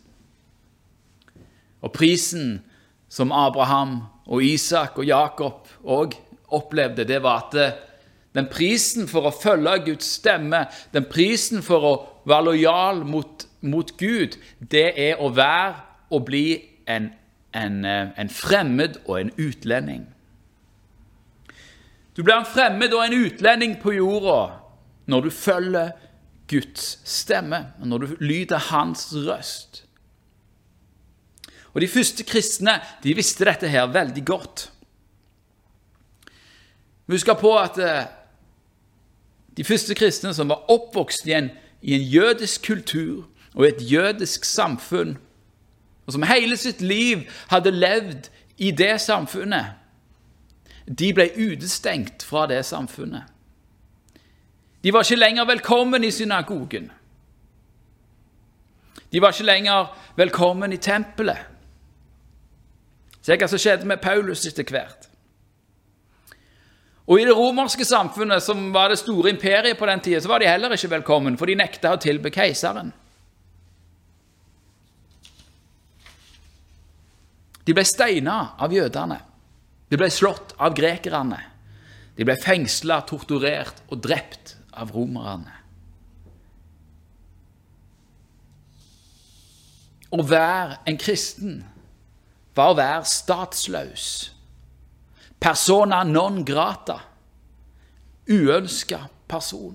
Og 1.83 1.93
prisen 1.93 2.61
som 3.09 3.33
Abraham 3.33 4.05
og 4.25 4.45
Isak 4.45 4.99
og 4.99 5.09
Jakob 5.09 5.67
òg 5.85 6.15
opplevde, 6.55 7.05
det 7.05 7.21
var 7.23 7.49
at 7.49 7.59
den 8.35 8.49
prisen 8.51 9.09
for 9.09 9.29
å 9.29 9.35
følge 9.35 9.77
Guds 9.91 10.09
stemme, 10.19 10.65
den 10.95 11.07
prisen 11.11 11.63
for 11.63 11.87
å 11.87 11.95
være 12.27 12.49
lojal 12.51 13.05
mot, 13.07 13.47
mot 13.63 13.93
Gud, 14.01 14.39
det 14.59 14.89
er 14.99 15.23
å 15.23 15.31
være 15.35 15.77
og 16.15 16.27
bli 16.27 16.47
en, 16.91 17.13
en, 17.55 17.85
eh, 17.85 18.11
en 18.19 18.33
fremmed 18.33 18.99
og 19.07 19.21
en 19.21 19.33
utlending. 19.39 20.05
Du 22.15 22.23
blir 22.23 22.37
en 22.37 22.47
fremmed 22.47 22.95
og 22.95 23.05
en 23.07 23.17
utlending 23.25 23.79
på 23.83 23.97
jorda 23.97 24.41
når 25.11 25.27
du 25.27 25.31
følger 25.35 25.95
Guds 26.51 26.99
stemme, 27.09 27.73
når 27.83 27.99
du 27.99 28.17
lyder 28.21 28.71
Hans 28.71 29.09
røst. 29.15 29.83
Og 31.75 31.81
De 31.81 31.89
første 31.91 32.23
kristne 32.23 32.79
de 33.03 33.15
visste 33.17 33.47
dette 33.47 33.69
her 33.69 33.87
veldig 33.91 34.23
godt. 34.27 34.69
Husk 37.11 37.33
på 37.41 37.51
at 37.59 37.79
eh, 37.83 38.05
de 39.57 39.65
første 39.65 39.95
kristne 39.95 40.35
som 40.35 40.51
var 40.51 40.67
oppvokst 40.73 41.27
igjen 41.27 41.51
i 41.83 41.95
en 41.95 42.09
jødisk 42.09 42.67
kultur 42.67 43.27
og 43.55 43.67
et 43.69 43.83
jødisk 43.93 44.45
samfunn, 44.45 45.17
og 46.07 46.13
som 46.13 46.27
hele 46.27 46.57
sitt 46.57 46.83
liv 46.83 47.23
hadde 47.49 47.71
levd 47.71 48.29
i 48.59 48.71
det 48.71 49.01
samfunnet, 49.01 49.79
de 50.99 51.13
ble 51.17 51.31
utestengt 51.37 52.23
fra 52.23 52.47
det 52.51 52.65
samfunnet. 52.67 53.23
De 54.85 54.93
var 54.93 55.07
ikke 55.07 55.17
lenger 55.17 55.47
velkommen 55.49 56.05
i 56.05 56.11
synagogen. 56.11 56.91
De 59.13 59.21
var 59.21 59.33
ikke 59.33 59.47
lenger 59.47 59.87
velkommen 60.17 60.73
i 60.73 60.77
tempelet. 60.77 61.39
Se 63.25 63.37
hva 63.41 63.49
som 63.49 63.61
skjedde 63.61 63.89
med 63.89 64.03
Paulus 64.05 64.45
etter 64.45 64.69
hvert. 64.69 65.04
Og 67.05 67.21
I 67.21 67.27
det 67.29 67.37
romerske 67.37 67.85
samfunnet, 67.85 68.43
som 68.43 68.71
var 68.73 68.89
det 68.89 69.01
store 69.03 69.35
imperiet 69.35 69.77
på 69.77 69.87
den 69.87 70.01
tida, 70.01 70.23
så 70.25 70.31
var 70.31 70.41
de 70.41 70.49
heller 70.49 70.73
ikke 70.73 70.95
velkommen, 70.95 71.37
for 71.37 71.51
de 71.51 71.57
nekta 71.59 71.93
å 71.93 72.01
tilbe 72.01 72.33
keiseren. 72.33 72.95
De 77.65 77.73
ble 77.77 77.85
steina 77.89 78.55
av 78.61 78.73
jødene. 78.73 79.19
De 79.89 80.01
ble 80.01 80.09
slått 80.13 80.57
av 80.61 80.77
grekerne. 80.77 81.41
De 82.17 82.25
ble 82.25 82.37
fengsla, 82.41 83.03
torturert 83.09 83.85
og 83.91 84.01
drept 84.05 84.57
av 84.73 84.93
romerne. 84.95 85.61
Å 90.15 90.23
være 90.23 90.79
en 90.87 91.01
kristen 91.01 91.65
var 92.55 92.71
å 92.71 92.79
være 92.79 93.09
statsløs. 93.11 94.34
Persona 95.45 96.05
non 96.09 96.41
grata. 96.45 97.03
Uønska 98.25 99.03
person. 99.29 99.75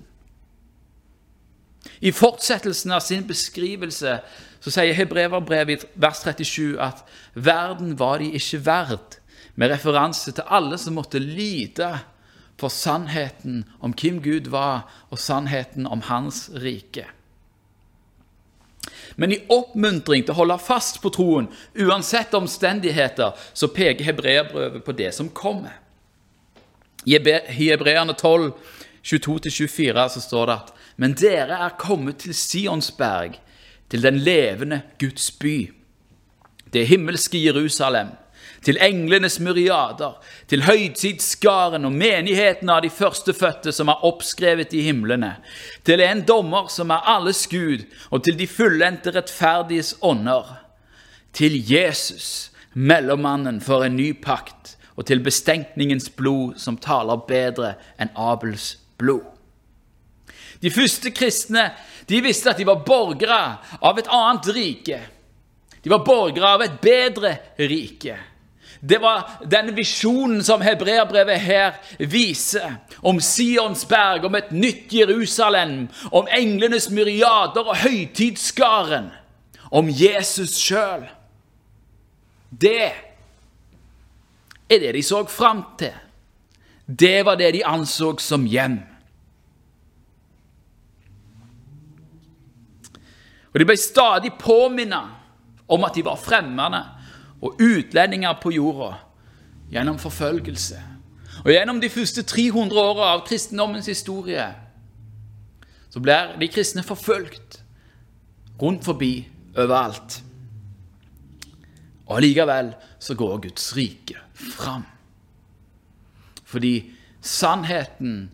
I 2.02 2.10
fortsettelsen 2.10 2.90
av 2.96 3.04
sin 3.06 3.22
beskrivelse 3.28 4.16
så 4.60 4.72
sier 4.74 4.96
Hebreverbrevet 4.98 5.84
i 5.86 5.90
vers 6.02 6.24
37 6.24 6.74
at 6.82 7.04
verden 7.38 7.94
var 8.00 8.18
de 8.18 8.32
ikke 8.34 8.60
verd, 8.66 9.20
med 9.54 9.70
referanse 9.70 10.32
til 10.34 10.50
alle 10.50 10.78
som 10.80 10.96
måtte 10.98 11.22
lide 11.22 11.92
for 12.60 12.72
sannheten 12.72 13.62
om 13.80 13.94
hvem 13.94 14.18
Gud 14.24 14.50
var, 14.50 14.88
og 15.10 15.22
sannheten 15.22 15.86
om 15.86 16.02
hans 16.10 16.48
rike. 16.50 17.06
Men 19.16 19.32
i 19.32 19.40
oppmuntring 19.50 20.24
til 20.24 20.34
å 20.34 20.40
holde 20.42 20.58
fast 20.62 21.00
på 21.02 21.12
troen, 21.14 21.48
uansett 21.74 22.34
omstendigheter, 22.36 23.34
så 23.54 23.70
peker 23.72 24.06
hebreerbrevet 24.06 24.84
på 24.86 24.94
det 24.96 25.12
som 25.16 25.30
kommer. 25.34 25.78
I 27.08 27.16
Hebreerne 27.16 28.14
12, 28.14 28.52
22-24 29.02 30.08
så 30.14 30.20
står 30.20 30.46
det 30.46 30.56
at 30.58 30.72
Men 31.00 31.14
dere 31.16 31.56
er 31.64 31.78
kommet 31.80 32.20
til 32.20 32.34
Sionsberg, 32.36 33.38
til 33.90 34.02
den 34.04 34.20
levende 34.22 34.82
Guds 35.00 35.30
by, 35.30 35.72
det 36.72 36.86
himmelske 36.86 37.40
Jerusalem 37.40 38.12
til 38.64 38.78
englenes 38.84 39.38
myriader, 39.40 40.18
til 40.48 40.64
høytidsskaren 40.66 41.86
og 41.88 41.94
menigheten 41.96 42.68
av 42.72 42.82
de 42.84 42.90
førstefødte 42.92 43.72
som 43.72 43.88
er 43.88 44.04
oppskrevet 44.06 44.74
i 44.76 44.84
himlene, 44.88 45.34
til 45.84 46.02
en 46.04 46.22
dommer 46.28 46.68
som 46.72 46.92
er 46.92 47.08
alles 47.08 47.46
Gud, 47.50 47.86
og 48.10 48.24
til 48.24 48.36
de 48.38 48.48
fullendte 48.50 49.14
rettferdiges 49.16 49.94
ånder, 50.02 50.58
til 51.32 51.56
Jesus, 51.72 52.50
mellommannen 52.74 53.60
for 53.64 53.86
en 53.86 53.96
ny 53.96 54.12
pakt, 54.22 54.76
og 54.96 55.06
til 55.08 55.22
bestenkningens 55.24 56.10
blod 56.12 56.58
som 56.60 56.76
taler 56.76 57.22
bedre 57.28 57.74
enn 57.96 58.10
Abels 58.18 58.74
blod. 59.00 59.24
De 60.60 60.68
første 60.68 61.08
kristne 61.16 61.70
de 62.10 62.18
visste 62.20 62.50
at 62.52 62.58
de 62.60 62.66
var 62.68 62.82
borgere 62.84 63.40
av 63.80 63.98
et 64.00 64.10
annet 64.12 64.48
rike. 64.52 64.98
De 65.80 65.92
var 65.92 66.02
borgere 66.04 66.50
av 66.58 66.64
et 66.66 66.74
bedre 66.82 67.32
rike. 67.56 68.18
Det 68.80 68.98
var 68.98 69.30
den 69.44 69.74
visjonen 69.76 70.44
som 70.44 70.62
hebreerbrevet 70.64 71.40
her 71.40 71.76
viser, 71.98 72.78
om 73.04 73.20
Sionsberg, 73.20 74.24
om 74.24 74.34
et 74.34 74.52
nytt 74.56 74.92
Jerusalem, 74.92 75.88
om 76.10 76.28
englenes 76.32 76.88
myriader 76.90 77.68
og 77.68 77.76
høytidsskaren, 77.82 79.10
om 79.70 79.90
Jesus 79.92 80.56
sjøl. 80.56 81.04
Det 82.50 82.88
er 84.70 84.80
det 84.80 84.94
de 84.96 85.02
så 85.04 85.26
fram 85.28 85.64
til. 85.78 85.92
Det 86.86 87.20
var 87.26 87.36
det 87.36 87.52
de 87.54 87.66
anså 87.66 88.16
som 88.18 88.46
hjem. 88.48 88.80
Og 93.52 93.60
De 93.60 93.66
ble 93.66 93.76
stadig 93.78 94.32
påminnet 94.38 95.68
om 95.70 95.84
at 95.84 95.94
de 95.94 96.04
var 96.06 96.18
fremmede 96.18 96.82
og 97.40 97.60
utlendinger 97.60 98.36
på 98.42 98.52
jorda 98.54 98.94
gjennom 99.72 99.98
forfølgelse. 99.98 100.80
Og 101.44 101.52
Gjennom 101.52 101.80
de 101.80 101.88
første 101.88 102.22
300 102.22 102.80
åra 102.80 103.14
av 103.14 103.24
kristendommens 103.26 103.86
historie 103.88 104.44
så 105.90 106.00
blir 106.00 106.36
de 106.38 106.48
kristne 106.48 106.84
forfulgt 106.86 107.62
rundt 108.60 108.84
forbi 108.84 109.28
overalt. 109.56 110.20
Og 112.06 112.16
Allikevel 112.18 112.74
så 112.98 113.14
går 113.14 113.40
Guds 113.46 113.76
rike 113.76 114.18
fram. 114.34 114.84
Fordi 116.44 116.92
sannheten 117.20 118.30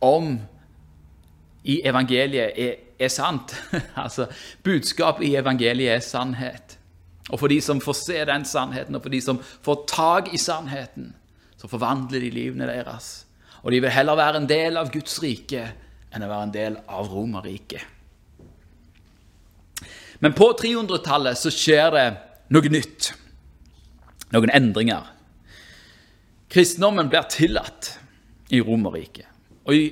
om 0.00 0.40
i 1.64 1.80
evangeliet 1.84 2.52
er, 2.56 2.74
er 2.98 3.08
sant. 3.08 3.54
altså, 4.04 4.26
Budskapet 4.64 5.28
i 5.28 5.34
evangeliet 5.36 5.94
er 5.94 6.04
sannhet. 6.04 6.79
Og 7.30 7.38
for 7.38 7.52
de 7.52 7.60
som 7.62 7.80
får 7.82 7.96
se 7.98 8.18
den 8.26 8.44
sannheten, 8.48 8.96
og 8.98 9.04
for 9.04 9.14
de 9.14 9.20
som 9.22 9.38
får 9.38 9.84
tak 9.90 10.32
i 10.34 10.40
sannheten, 10.40 11.12
så 11.60 11.70
forvandler 11.70 12.24
de 12.24 12.32
livene 12.34 12.66
deres. 12.68 13.24
Og 13.62 13.72
de 13.74 13.80
vil 13.84 13.92
heller 13.92 14.18
være 14.18 14.40
en 14.40 14.50
del 14.50 14.80
av 14.80 14.90
Guds 14.92 15.18
rike 15.22 15.68
enn 16.10 16.24
å 16.24 16.30
være 16.30 16.46
en 16.48 16.54
del 16.54 16.78
av 16.90 17.10
Romerriket. 17.12 17.82
Men 20.20 20.34
på 20.36 20.50
300-tallet 20.58 21.38
så 21.38 21.52
skjer 21.52 21.94
det 21.94 22.06
noe 22.52 22.72
nytt. 22.72 23.12
Noen 24.34 24.52
endringer. 24.52 25.06
Kristendommen 26.50 27.08
blir 27.08 27.28
tillatt 27.30 27.94
i 28.52 28.60
Romerriket. 28.64 29.28
Og 29.64 29.76
i 29.76 29.84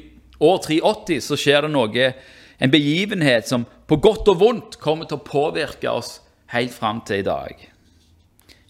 år 0.42 0.58
380 0.64 1.22
så 1.24 1.38
skjer 1.38 1.64
det 1.64 1.72
noe, 1.72 2.10
en 2.58 2.72
begivenhet 2.72 3.46
som 3.46 3.64
på 3.88 4.00
godt 4.02 4.28
og 4.32 4.40
vondt 4.40 4.78
kommer 4.82 5.06
til 5.08 5.20
å 5.20 5.26
påvirke 5.26 5.92
oss 5.92 6.18
helt 6.54 6.74
fram 6.74 7.02
til 7.06 7.22
i 7.22 7.26
dag. 7.26 7.68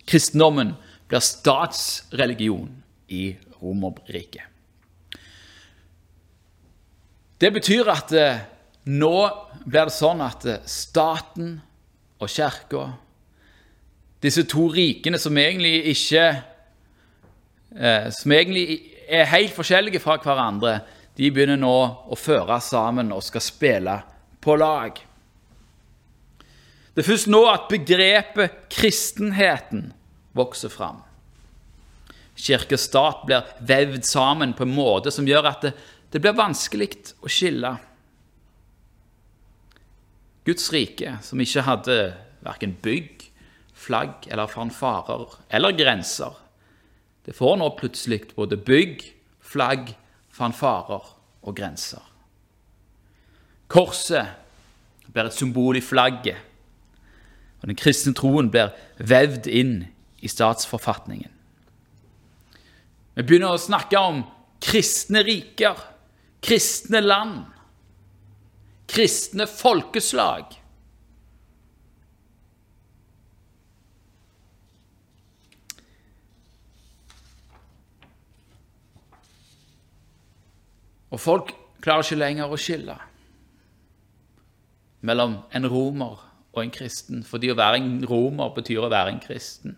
Kristendommen 0.09 0.75
blir 1.09 1.25
statsreligion 1.25 2.71
i 3.09 3.37
Romerriket. 3.63 4.45
Det 7.39 7.53
betyr 7.55 7.91
at 7.93 8.13
eh, 8.19 8.41
nå 8.91 9.17
blir 9.63 9.87
det 9.87 9.95
sånn 9.95 10.23
at 10.25 10.47
eh, 10.49 10.63
staten 10.67 11.53
og 12.19 12.31
kirka, 12.33 12.89
disse 14.19 14.43
to 14.51 14.65
rikene 14.75 15.21
som 15.23 15.37
egentlig 15.39 15.93
ikke 15.93 16.23
eh, 17.79 18.09
Som 18.11 18.33
egentlig 18.35 18.81
er 19.07 19.31
helt 19.31 19.55
forskjellige 19.55 20.01
fra 20.03 20.17
hverandre, 20.19 20.81
de 21.15 21.31
begynner 21.31 21.61
nå 21.61 21.77
å 22.11 22.19
føre 22.19 22.59
sammen 22.61 23.13
og 23.15 23.23
skal 23.23 23.45
spille 23.45 23.95
på 24.43 24.57
lag. 24.59 24.99
Det 26.99 27.05
er 27.05 27.13
først 27.13 27.29
nå 27.31 27.45
at 27.47 27.69
begrepet 27.71 28.55
kristenheten 28.75 29.93
vokser 30.35 30.73
fram. 30.73 30.97
Kirke 32.35 32.75
og 32.75 32.83
stat 32.83 33.21
blir 33.29 33.53
vevd 33.69 34.03
sammen 34.03 34.51
på 34.59 34.67
en 34.67 34.73
måte 34.75 35.13
som 35.15 35.29
gjør 35.31 35.47
at 35.47 35.63
det, 35.63 35.71
det 36.11 36.19
blir 36.25 36.35
vanskelig 36.35 36.89
å 37.23 37.31
skille. 37.31 37.71
Guds 40.43 40.67
rike, 40.75 41.13
som 41.23 41.39
ikke 41.39 41.65
hadde 41.69 41.97
verken 42.43 42.75
bygg, 42.83 43.29
flagg 43.79 44.27
eller 44.27 44.51
fanfarer 44.51 45.39
eller 45.55 45.79
grenser, 45.79 46.35
det 47.23 47.39
får 47.39 47.61
nå 47.63 47.71
plutselig 47.79 48.25
både 48.35 48.59
bygg, 48.59 49.07
flagg, 49.39 49.95
fanfarer 50.35 51.15
og 51.47 51.63
grenser. 51.63 52.03
Korset 53.71 54.35
blir 55.07 55.31
et 55.31 55.39
symbol 55.39 55.79
i 55.79 55.87
flagget 55.95 56.48
og 57.59 57.71
den 57.71 57.79
kristne 57.79 58.15
troen 58.15 58.51
blir 58.53 58.75
vevd 58.99 59.49
inn 59.51 59.75
i 60.23 60.31
statsforfatningen. 60.31 61.31
Vi 63.19 63.25
begynner 63.27 63.57
å 63.57 63.61
snakke 63.61 63.99
om 63.99 64.23
kristne 64.63 65.25
riker, 65.27 65.79
kristne 66.45 67.01
land, 67.03 67.49
kristne 68.91 69.49
folkeslag. 69.51 70.55
Og 81.09 81.19
folk 81.19 81.51
klarer 81.83 82.05
ikke 82.07 82.21
lenger 82.21 82.53
å 82.53 82.61
skille 82.61 82.95
mellom 85.09 85.39
en 85.57 85.67
romer 85.71 86.28
en 86.63 86.73
kristen, 86.75 87.23
fordi 87.27 87.53
å 87.53 87.59
være 87.59 87.81
en 87.81 87.93
romer 88.09 88.55
betyr 88.57 88.85
å 88.85 88.91
være 88.93 89.15
en 89.15 89.23
kristen. 89.23 89.77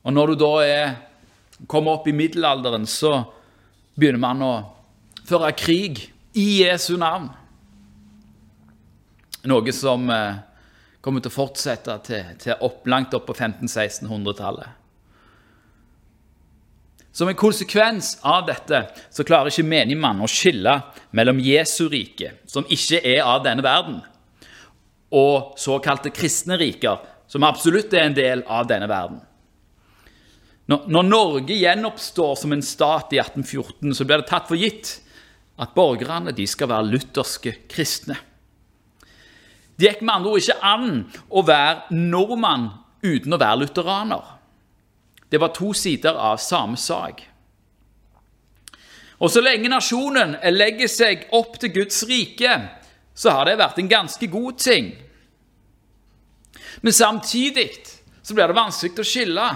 Og 0.00 0.14
når 0.16 0.32
du 0.32 0.40
da 0.40 0.52
er, 0.64 0.94
kommer 1.68 1.98
opp 1.98 2.08
i 2.08 2.16
middelalderen, 2.16 2.86
så 2.88 3.18
begynner 3.94 4.22
man 4.22 4.44
å 4.46 4.54
føre 5.28 5.52
krig 5.52 6.06
i 6.32 6.62
Jesu 6.62 6.94
navn. 7.00 7.28
Noe 9.50 9.72
som 9.76 10.08
eh, 10.12 10.40
kommer 11.04 11.24
til 11.24 11.32
å 11.32 11.36
fortsette 11.36 11.96
til, 12.06 12.34
til 12.40 12.64
opp, 12.64 12.84
langt 12.88 13.14
opp 13.16 13.28
på 13.28 13.36
1500-1600-tallet. 13.36 14.79
Som 17.20 17.28
en 17.28 17.36
konsekvens 17.36 18.14
av 18.24 18.46
dette 18.48 18.78
så 19.12 19.24
klarer 19.28 19.52
ikke 19.52 19.68
menigmann 19.68 20.22
å 20.24 20.28
skille 20.30 20.72
mellom 21.12 21.42
Jesu 21.44 21.82
rike, 21.92 22.30
som 22.48 22.64
ikke 22.64 23.02
er 23.04 23.20
av 23.28 23.42
denne 23.44 23.60
verden, 23.60 23.98
og 25.12 25.58
såkalte 25.60 26.14
kristne 26.16 26.56
riker, 26.56 26.96
som 27.28 27.44
absolutt 27.44 27.92
er 27.92 28.06
en 28.06 28.16
del 28.16 28.44
av 28.48 28.70
denne 28.72 28.88
verden. 28.88 29.20
Når 30.72 31.06
Norge 31.10 31.60
gjenoppstår 31.60 32.40
som 32.40 32.56
en 32.56 32.64
stat 32.64 33.12
i 33.12 33.20
1814, 33.20 33.92
så 33.92 34.08
blir 34.08 34.24
det 34.24 34.30
tatt 34.32 34.48
for 34.48 34.56
gitt 34.56 34.96
at 35.60 35.76
borgerne 35.76 36.32
de 36.32 36.48
skal 36.48 36.72
være 36.72 36.88
lutherske 36.88 37.52
kristne. 37.68 38.16
Det 39.76 39.90
gikk 39.90 40.06
med 40.06 40.16
andre 40.16 40.32
ord 40.32 40.40
ikke 40.40 40.60
an 40.72 41.00
å 41.28 41.44
være 41.44 42.00
nordmann 42.00 42.70
uten 43.04 43.36
å 43.36 43.44
være 43.44 43.66
lutheraner. 43.66 44.38
Det 45.30 45.38
var 45.38 45.54
to 45.54 45.72
sider 45.74 46.16
av 46.18 46.36
samme 46.42 46.76
sak. 46.76 47.22
Og 49.20 49.30
så 49.30 49.42
lenge 49.44 49.68
nasjonen 49.68 50.38
legger 50.50 50.88
seg 50.88 51.26
opp 51.36 51.58
til 51.60 51.74
Guds 51.74 52.02
rike, 52.08 52.54
så 53.14 53.34
har 53.36 53.46
det 53.46 53.58
vært 53.60 53.78
en 53.82 53.90
ganske 53.90 54.26
god 54.32 54.58
ting. 54.58 54.94
Men 56.80 56.92
samtidig 56.92 57.68
så 58.22 58.34
blir 58.34 58.48
det 58.48 58.56
vanskelig 58.56 59.04
å 59.04 59.06
skille. 59.06 59.48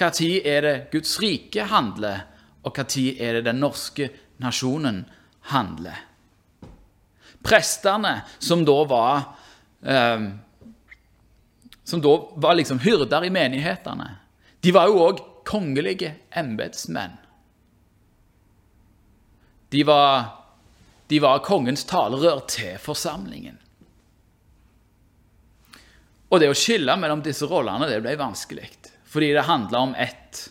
Når 0.00 0.22
er 0.40 0.64
det 0.64 0.74
Guds 0.90 1.18
rike 1.22 1.68
handler, 1.70 2.24
og 2.64 2.80
når 2.80 3.20
er 3.20 3.38
det 3.38 3.44
den 3.50 3.60
norske 3.62 4.08
nasjonen 4.42 5.04
handler? 5.52 6.00
Prestene, 7.44 8.22
som 8.40 8.64
da 8.64 8.78
var 8.88 9.20
eh, 9.84 10.26
Som 11.84 12.00
da 12.00 12.14
var 12.36 12.54
liksom 12.54 12.78
hyrder 12.80 13.24
i 13.24 13.30
menighetene, 13.30 14.08
de 14.60 14.72
var 14.72 14.88
jo 14.88 15.02
òg 15.04 15.20
kongelige 15.44 16.14
embetsmenn. 16.32 17.18
De 19.68 19.82
var, 19.84 20.24
de 21.06 21.18
var 21.20 21.42
kongens 21.44 21.84
talerør 21.84 22.40
til 22.48 22.78
forsamlingen. 22.80 23.58
Og 26.32 26.40
det 26.40 26.48
å 26.48 26.56
skille 26.56 26.96
mellom 26.98 27.20
disse 27.22 27.46
rollene 27.46 27.88
det 27.90 28.00
ble 28.02 28.16
vanskelig, 28.18 28.70
fordi 29.04 29.34
det 29.36 29.44
handla 29.46 29.84
om 29.84 29.92
ett 29.94 30.46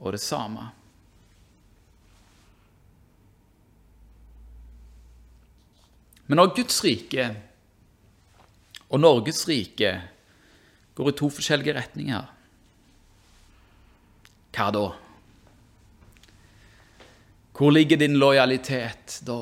og 0.00 0.14
det 0.16 0.22
samme. 0.22 0.70
Men 6.26 6.40
når 6.40 6.54
Guds 6.56 6.80
rike 6.84 7.28
og 8.88 9.00
Norges 9.02 9.44
rike 9.48 9.92
går 10.94 11.10
i 11.10 11.16
to 11.18 11.30
forskjellige 11.32 11.74
retninger, 11.76 12.30
hva 14.54 14.70
da? 14.70 14.84
Hvor 17.54 17.74
ligger 17.74 17.98
din 17.98 18.18
lojalitet 18.18 19.20
da? 19.26 19.40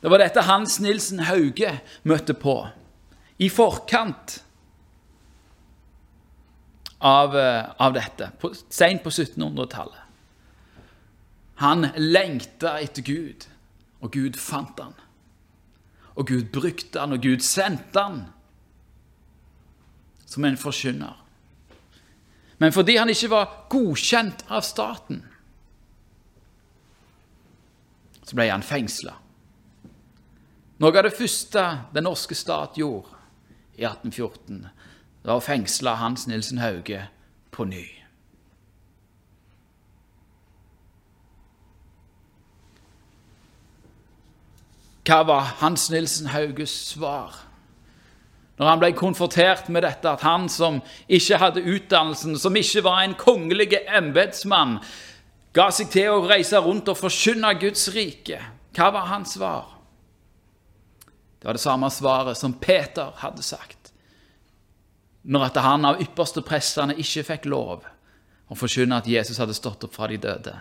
Det 0.00 0.10
var 0.12 0.22
dette 0.22 0.44
Hans 0.46 0.78
Nilsen 0.80 1.24
Hauge 1.26 1.72
møtte 2.08 2.36
på 2.38 2.60
i 3.38 3.48
forkant 3.52 4.38
av, 6.98 7.36
eh, 7.36 7.64
av 7.78 7.92
dette, 7.92 8.30
på, 8.40 8.52
sent 8.68 9.02
på 9.02 9.10
1700-tallet. 9.10 10.04
Han 11.58 11.88
lengta 11.96 12.76
etter 12.78 13.02
Gud, 13.02 13.46
og 14.00 14.12
Gud 14.14 14.38
fant 14.38 14.78
han. 14.78 14.94
Og 16.14 16.26
Gud 16.26 16.50
brukte 16.54 17.00
han, 17.00 17.14
og 17.14 17.22
Gud 17.22 17.42
sendte 17.46 18.02
han 18.02 18.20
som 20.28 20.44
en 20.44 20.56
forkynner. 20.60 21.16
Men 22.58 22.72
fordi 22.72 22.96
han 22.96 23.08
ikke 23.08 23.30
var 23.30 23.52
godkjent 23.70 24.44
av 24.50 24.66
staten, 24.66 25.22
så 28.28 28.36
ble 28.36 28.50
han 28.50 28.66
fengsla. 28.66 29.14
Noe 30.78 30.94
av 30.94 31.06
det 31.08 31.16
første 31.16 31.62
den 31.94 32.06
norske 32.06 32.36
stat 32.38 32.76
gjorde 32.78 33.16
i 33.78 33.86
1814, 33.86 34.66
var 35.24 35.38
å 35.38 35.44
fengsle 35.44 35.96
Hans 35.98 36.26
Nilsen 36.28 36.60
Hauge 36.62 37.06
på 37.54 37.66
ny. 37.68 37.86
Hva 45.08 45.22
var 45.24 45.54
Hans 45.62 45.88
Nilsen 45.88 46.28
Hauges 46.34 46.74
svar? 46.90 47.47
Når 48.58 48.66
han 48.66 48.80
ble 48.82 48.90
konfrontert 48.98 49.68
med 49.70 49.84
dette, 49.86 50.10
at 50.10 50.24
han 50.26 50.48
som 50.50 50.80
ikke 51.06 51.38
hadde 51.38 51.62
utdannelsen, 51.62 52.34
som 52.38 52.56
ikke 52.58 52.82
var 52.86 53.04
en 53.04 53.14
kongelig 53.18 53.78
embetsmann, 53.86 54.80
ga 55.54 55.68
seg 55.74 55.92
til 55.94 56.10
å 56.10 56.24
reise 56.26 56.58
rundt 56.62 56.90
og 56.90 56.98
forkynne 56.98 57.54
Guds 57.60 57.86
rike. 57.94 58.40
Hva 58.74 58.90
var 58.94 59.06
hans 59.12 59.36
svar? 59.38 59.76
Det 61.38 61.46
var 61.46 61.54
det 61.54 61.62
samme 61.62 61.90
svaret 61.94 62.38
som 62.38 62.56
Peter 62.58 63.14
hadde 63.22 63.46
sagt. 63.46 63.92
Når 65.22 65.48
at 65.50 65.62
han 65.62 65.86
av 65.86 66.02
ypperste 66.02 66.42
prestene 66.42 66.98
ikke 66.98 67.26
fikk 67.30 67.46
lov 67.50 67.86
å 68.48 68.58
forkynne 68.58 68.98
at 68.98 69.06
Jesus 69.06 69.38
hadde 69.38 69.54
stått 69.54 69.86
opp 69.86 69.94
fra 69.94 70.08
de 70.10 70.18
døde. 70.18 70.54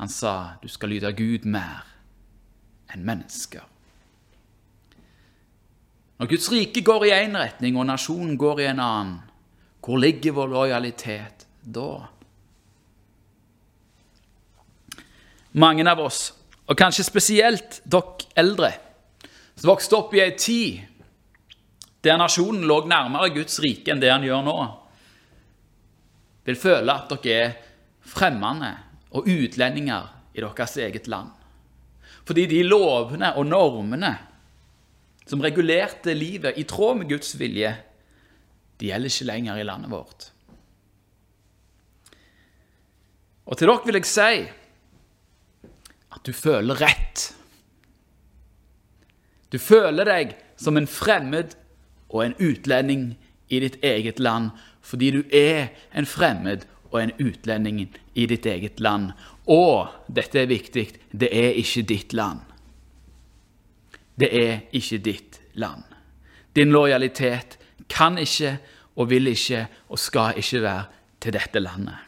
Han 0.00 0.08
sa, 0.08 0.56
'Du 0.62 0.68
skal 0.68 0.88
lyde 0.88 1.12
Gud 1.12 1.44
mer 1.44 1.84
enn 2.88 3.04
mennesker'. 3.04 3.69
Når 6.20 6.28
Guds 6.28 6.50
rike 6.52 6.82
går 6.84 7.06
i 7.08 7.14
én 7.16 7.36
retning, 7.38 7.78
og 7.80 7.86
nasjonen 7.88 8.34
går 8.36 8.60
i 8.60 8.66
en 8.68 8.82
annen, 8.84 9.14
hvor 9.80 9.96
ligger 9.96 10.34
vår 10.36 10.50
lojalitet 10.52 11.46
da? 11.64 11.94
Mange 15.56 15.86
av 15.88 16.04
oss 16.04 16.20
og 16.68 16.76
kanskje 16.78 17.08
spesielt 17.08 17.80
dere 17.88 18.28
eldre, 18.38 18.70
som 19.56 19.72
vokste 19.72 19.96
opp 19.96 20.12
i 20.14 20.20
ei 20.22 20.36
tid 20.36 20.84
der 22.04 22.20
nasjonen 22.20 22.68
lå 22.68 22.82
nærmere 22.88 23.32
Guds 23.34 23.58
rike 23.64 23.90
enn 23.92 24.00
det 24.00 24.12
han 24.12 24.24
gjør 24.24 24.44
nå, 24.44 24.58
vil 26.44 26.56
føle 26.60 26.94
at 27.00 27.10
dere 27.16 27.40
er 27.48 27.58
fremmede 28.12 28.74
og 29.16 29.24
utlendinger 29.24 30.12
i 30.36 30.44
deres 30.44 30.76
eget 30.84 31.08
land. 31.08 31.32
Fordi 32.28 32.44
de 32.46 32.60
lovene 32.68 33.32
og 33.40 33.48
normene 33.48 34.14
som 35.30 35.42
regulerte 35.42 36.14
livet 36.14 36.58
i 36.58 36.66
tråd 36.66 36.98
med 36.98 37.10
Guds 37.12 37.36
vilje, 37.38 37.70
de 38.80 38.88
gjelder 38.88 39.12
ikke 39.12 39.28
lenger 39.28 39.60
i 39.60 39.66
landet 39.68 39.92
vårt. 39.92 40.30
Og 43.46 43.58
til 43.58 43.70
dere 43.70 43.86
vil 43.86 43.98
jeg 44.00 44.08
si 44.10 44.40
at 46.10 46.26
du 46.26 46.32
føler 46.34 46.82
rett. 46.82 47.28
Du 49.54 49.58
føler 49.62 50.06
deg 50.06 50.34
som 50.58 50.78
en 50.78 50.90
fremmed 50.90 51.54
og 52.10 52.24
en 52.24 52.36
utlending 52.42 53.12
i 53.50 53.62
ditt 53.62 53.78
eget 53.86 54.18
land 54.22 54.50
fordi 54.86 55.12
du 55.14 55.22
er 55.34 55.70
en 55.94 56.08
fremmed 56.08 56.66
og 56.90 57.02
en 57.04 57.14
utlending 57.22 57.84
i 58.18 58.26
ditt 58.26 58.46
eget 58.50 58.80
land. 58.82 59.12
Og, 59.46 59.90
dette 60.10 60.42
er 60.42 60.50
viktig, 60.50 60.88
det 61.14 61.30
er 61.30 61.54
ikke 61.60 61.86
ditt 61.86 62.14
land. 62.16 62.40
Det 64.20 64.28
er 64.28 64.60
ikke 64.76 64.98
ditt 64.98 65.40
land. 65.54 65.82
Din 66.56 66.72
lojalitet 66.74 67.58
kan 67.88 68.18
ikke 68.18 68.58
og 68.96 69.10
vil 69.10 69.30
ikke 69.30 69.66
og 69.88 69.98
skal 69.98 70.38
ikke 70.38 70.62
være 70.62 70.84
til 71.20 71.32
dette 71.36 71.62
landet. 71.62 72.06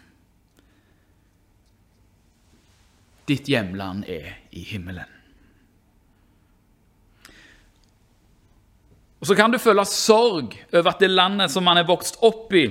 Ditt 3.28 3.48
hjemland 3.48 4.04
er 4.10 4.32
i 4.52 4.64
himmelen. 4.66 5.08
Og 9.22 9.26
Så 9.26 9.36
kan 9.38 9.52
du 9.52 9.58
føle 9.62 9.84
sorg 9.86 10.56
over 10.72 10.88
at 10.90 11.00
det 11.00 11.10
landet 11.10 11.50
som 11.50 11.62
man 11.62 11.78
er 11.78 11.86
vokst 11.86 12.16
opp 12.26 12.50
i, 12.58 12.64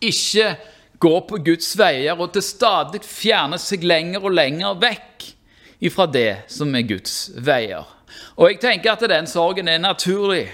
ikke 0.00 0.54
går 1.00 1.18
på 1.28 1.40
Guds 1.44 1.74
veier 1.76 2.16
og 2.16 2.32
til 2.32 2.42
stadig 2.42 3.02
fjerner 3.04 3.60
seg 3.60 3.84
lenger 3.84 4.24
og 4.24 4.32
lenger 4.32 4.78
vekk 4.80 5.26
ifra 5.84 6.06
det 6.08 6.46
som 6.48 6.72
er 6.72 6.86
Guds 6.88 7.28
veier. 7.36 7.84
Og 8.36 8.50
jeg 8.50 8.60
tenker 8.60 8.92
at 8.92 9.04
den 9.10 9.26
sorgen 9.26 9.68
er 9.68 9.78
naturlig. 9.78 10.48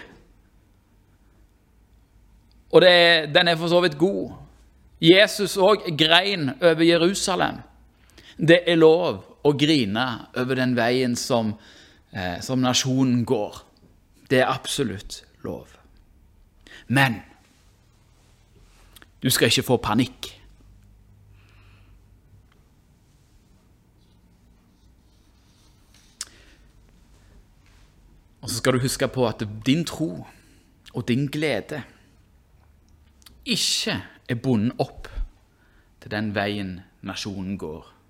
Og 2.71 2.83
det, 2.83 3.35
den 3.35 3.49
er 3.49 3.57
for 3.57 3.69
så 3.69 3.81
vidt 3.81 3.99
god. 3.99 4.31
Jesus 5.01 5.57
òg 5.57 5.89
grein 5.99 6.51
over 6.61 6.85
Jerusalem. 6.85 7.63
Det 8.37 8.63
er 8.69 8.77
lov 8.77 9.23
å 9.45 9.53
grine 9.57 10.07
over 10.37 10.61
den 10.61 10.77
veien 10.77 11.17
som, 11.17 11.55
eh, 12.13 12.41
som 12.41 12.61
nasjonen 12.61 13.25
går. 13.25 13.63
Det 14.31 14.41
er 14.41 14.53
absolutt 14.53 15.25
lov. 15.43 15.67
Men 16.89 17.23
du 19.23 19.31
skal 19.31 19.49
ikke 19.49 19.63
få 19.63 19.77
panikk. 19.77 20.40
Og 28.41 28.49
så 28.49 28.57
skal 28.57 28.77
du 28.77 28.85
huske 28.85 29.09
på 29.09 29.29
at 29.29 29.45
din 29.67 29.85
tro 29.85 30.27
og 30.95 31.09
din 31.09 31.27
glede 31.29 31.83
ikke 33.45 34.01
er 34.29 34.43
bundet 34.43 34.81
opp 34.81 35.09
til 36.01 36.11
den 36.11 36.35
veien 36.35 36.79
nasjonen 37.03 37.57
går 37.61 38.01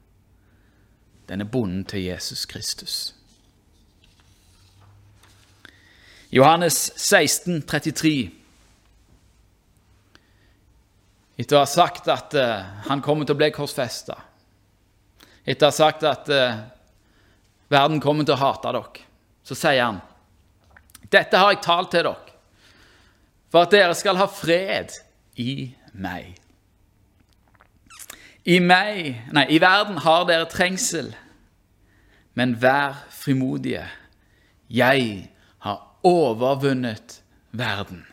den 1.30 1.40
er 1.40 1.44
bundet 1.44 1.88
til 1.88 2.02
Jesus 2.02 2.44
Kristus. 2.46 3.14
Johannes 6.32 6.92
16, 6.96 7.62
33. 7.62 8.30
Etter 11.38 11.56
å 11.56 11.62
ha 11.62 11.68
sagt 11.70 12.10
at 12.10 12.34
uh, 12.34 12.82
han 12.88 13.02
kommer 13.02 13.26
til 13.26 13.36
å 13.36 13.40
bli 13.40 13.52
korsfesta, 13.54 14.16
etter 15.46 15.68
å 15.68 15.70
ha 15.70 15.76
sagt 15.76 16.02
at 16.10 16.32
uh, 16.34 16.58
verden 17.70 18.02
kommer 18.02 18.26
til 18.26 18.34
å 18.34 18.42
hate 18.42 18.74
dere, 18.74 19.06
så 19.46 19.58
sier 19.58 19.84
han 19.86 20.02
Dette 21.12 21.36
har 21.36 21.54
jeg 21.54 21.62
talt 21.64 21.90
til 21.90 22.06
dere, 22.06 22.36
for 23.50 23.66
at 23.66 23.72
dere 23.74 23.94
skal 23.98 24.18
ha 24.20 24.28
fred 24.30 24.94
i 25.40 25.72
meg. 25.92 26.36
I 28.46 28.58
meg, 28.62 29.18
nei, 29.34 29.46
i 29.50 29.58
verden 29.60 29.98
har 30.00 30.24
dere 30.28 30.48
trengsel, 30.48 31.10
men 32.38 32.54
vær 32.62 33.02
frimodige. 33.10 33.84
Jeg 34.70 35.30
har 35.66 35.82
overvunnet 36.06 37.20
verden. 37.52 38.06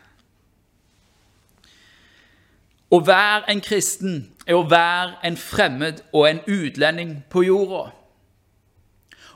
Å 2.88 2.98
være 3.04 3.52
en 3.52 3.60
kristen 3.60 4.20
er 4.48 4.56
å 4.56 4.64
være 4.68 5.18
en 5.28 5.36
fremmed 5.36 6.00
og 6.12 6.24
en 6.28 6.40
utlending 6.48 7.18
på 7.30 7.44
jorda. 7.44 7.90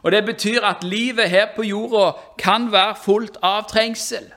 Og 0.02 0.12
Det 0.12 0.24
betyr 0.24 0.64
at 0.64 0.84
livet 0.84 1.30
her 1.30 1.46
på 1.56 1.62
jorda 1.62 2.12
kan 2.38 2.72
være 2.72 2.96
fullt 3.04 3.36
av 3.42 3.68
trengsel. 3.70 4.32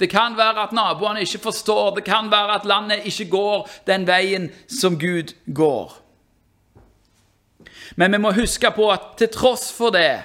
Det 0.00 0.10
kan 0.10 0.36
være 0.36 0.62
at 0.62 0.72
naboene 0.72 1.20
ikke 1.20 1.38
forstår, 1.38 1.94
det 1.94 2.04
kan 2.04 2.30
være 2.30 2.54
at 2.54 2.64
landet 2.64 3.06
ikke 3.06 3.30
går 3.30 3.68
den 3.86 4.06
veien 4.06 4.50
som 4.68 4.98
Gud 4.98 5.32
går. 5.54 5.98
Men 7.96 8.12
vi 8.12 8.18
må 8.18 8.32
huske 8.32 8.70
på 8.70 8.90
at 8.92 9.00
til 9.18 9.28
tross 9.28 9.72
for 9.72 9.92
det 9.92 10.22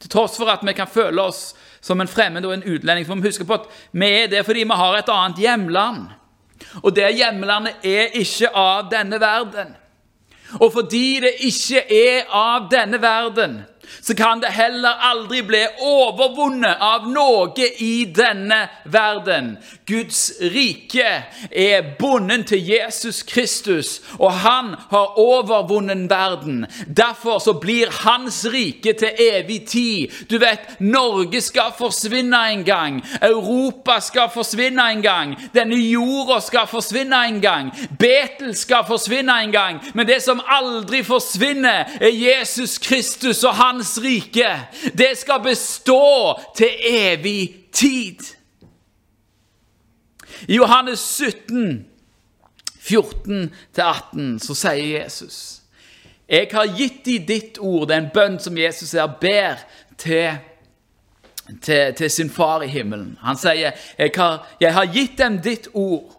Til 0.00 0.10
tross 0.10 0.36
for 0.36 0.50
at 0.52 0.60
vi 0.66 0.72
kan 0.76 0.90
føle 0.90 1.22
oss 1.22 1.54
som 1.80 2.00
en 2.00 2.08
fremmed 2.08 2.44
og 2.44 2.52
en 2.54 2.64
utlending, 2.64 3.06
så 3.06 3.14
må 3.14 3.22
vi 3.22 3.28
huske 3.28 3.46
på 3.48 3.54
at 3.56 3.70
vi 3.92 4.08
er 4.10 4.26
det 4.28 4.42
fordi 4.44 4.64
vi 4.64 4.76
har 4.76 4.98
et 4.98 5.08
annet 5.08 5.38
hjemland. 5.40 6.02
Og 6.82 6.92
det 6.96 7.14
hjemlandet 7.16 7.84
er 7.84 8.12
ikke 8.20 8.50
av 8.52 8.90
denne 8.92 9.20
verden. 9.20 9.72
Og 10.60 10.72
fordi 10.72 11.20
det 11.24 11.34
ikke 11.48 11.82
er 11.90 12.30
av 12.30 12.68
denne 12.72 13.00
verden, 13.02 13.62
så 14.04 14.14
kan 14.14 14.40
det 14.40 14.46
heller 14.52 15.00
aldri 15.00 15.42
bli 15.42 15.62
overvunnet 15.80 16.76
av 16.80 17.06
noe 17.08 17.68
i 17.80 18.04
denne 18.12 18.66
verden. 18.84 19.54
Guds 19.88 20.32
rike 20.52 21.22
er 21.48 21.86
bonden 21.96 22.44
til 22.44 22.60
Jesus 22.68 23.22
Kristus, 23.24 24.02
og 24.18 24.32
han 24.44 24.74
har 24.90 25.16
overvunnet 25.20 26.10
verden. 26.10 26.66
Derfor 26.86 27.38
så 27.40 27.54
blir 27.56 27.88
hans 28.04 28.42
rike 28.52 28.92
til 28.92 29.16
evig 29.20 29.62
tid. 29.72 30.12
Du 30.28 30.36
vet, 30.38 30.80
Norge 30.80 31.40
skal 31.40 31.72
forsvinne 31.78 32.42
en 32.52 32.64
gang. 32.64 33.00
Europa 33.22 34.00
skal 34.04 34.28
forsvinne 34.34 34.84
en 34.90 35.02
gang. 35.02 35.32
Denne 35.54 35.80
jorda 35.80 36.42
skal 36.44 36.68
forsvinne 36.68 37.22
en 37.28 37.40
gang. 37.40 37.72
Betel 37.98 38.52
skal 38.56 38.84
forsvinne 38.84 39.40
en 39.46 39.52
gang. 39.52 39.80
Men 39.94 40.06
det 40.12 40.20
som 40.22 40.44
aldri 40.44 41.00
forsvinner, 41.06 41.88
er 42.00 42.12
Jesus 42.12 42.76
Kristus 42.78 43.44
og 43.44 43.56
hans 43.56 43.93
hans 43.94 44.04
rike. 44.04 44.60
Det 44.92 45.18
skal 45.18 45.42
bestå 45.42 46.40
til 46.56 46.68
evig 46.90 47.66
tid. 47.72 48.18
I 50.48 50.56
Johannes 50.56 51.00
17, 51.00 51.86
14-18, 52.80 54.38
så 54.38 54.54
sier 54.54 55.02
Jesus 55.02 55.60
Jeg 56.28 56.48
har 56.52 56.66
gitt 56.76 57.04
dem 57.04 57.26
ditt 57.26 57.58
ord, 57.58 57.88
det 57.88 57.94
er 57.94 58.02
en 58.02 58.10
bønn 58.14 58.38
som 58.40 58.56
Jesus 58.56 58.92
her 58.92 59.06
ber 59.20 59.60
til, 60.00 60.38
til, 61.62 61.94
til 61.94 62.10
sin 62.10 62.30
far 62.30 62.62
i 62.64 62.68
himmelen. 62.68 63.18
Han 63.20 63.36
sier, 63.36 63.76
jeg 63.98 64.12
har, 64.16 64.46
jeg 64.60 64.72
har 64.72 64.88
gitt 64.92 65.18
dem 65.18 65.38
ditt 65.44 65.68
ord, 65.74 66.16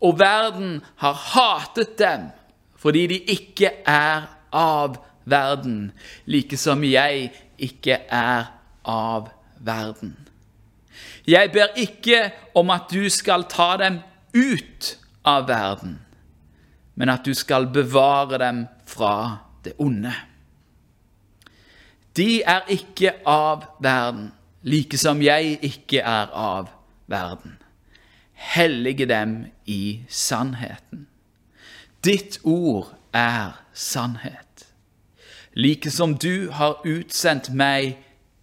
og 0.00 0.18
verden 0.18 0.80
har 0.96 1.14
hatet 1.34 1.98
dem 1.98 2.30
fordi 2.78 3.06
de 3.06 3.18
ikke 3.32 3.70
er 3.88 4.26
av 4.52 4.98
verden, 5.24 5.92
like 6.26 6.56
som 6.56 6.84
jeg 6.84 7.30
ikke 7.58 7.98
er 8.08 8.50
av 8.84 9.28
verden. 9.58 10.16
Jeg 11.26 11.52
ber 11.52 11.72
ikke 11.76 12.30
om 12.54 12.70
at 12.70 12.90
du 12.92 13.08
skal 13.10 13.46
ta 13.50 13.74
dem 13.80 14.00
ut 14.34 14.94
av 15.24 15.48
verden, 15.48 15.98
men 16.94 17.08
at 17.08 17.24
du 17.24 17.34
skal 17.34 17.66
bevare 17.72 18.38
dem 18.38 18.66
fra 18.86 19.38
det 19.64 19.72
onde. 19.78 20.12
De 22.16 22.42
er 22.42 22.68
ikke 22.70 23.16
av 23.26 23.64
verden, 23.82 24.32
like 24.62 24.98
som 24.98 25.22
jeg 25.22 25.58
ikke 25.62 26.04
er 26.04 26.30
av 26.30 26.68
verden. 27.10 27.56
Hellige 28.32 29.06
dem 29.06 29.46
i 29.66 30.04
sannheten. 30.08 31.06
Ditt 32.04 32.38
ord 32.44 32.92
er 33.14 33.56
sannhet 33.72 34.43
like 35.54 35.90
som 35.90 36.14
du 36.18 36.50
har 36.50 36.80
utsendt 36.86 37.52
meg 37.54 37.98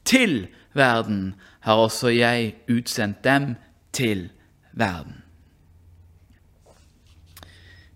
til 0.05 0.47
verden, 0.73 1.35
har 1.59 1.73
også 1.73 2.07
jeg 2.07 2.55
utsendt 2.69 3.23
dem 3.23 3.55
til 3.93 4.29
verden. 4.73 5.21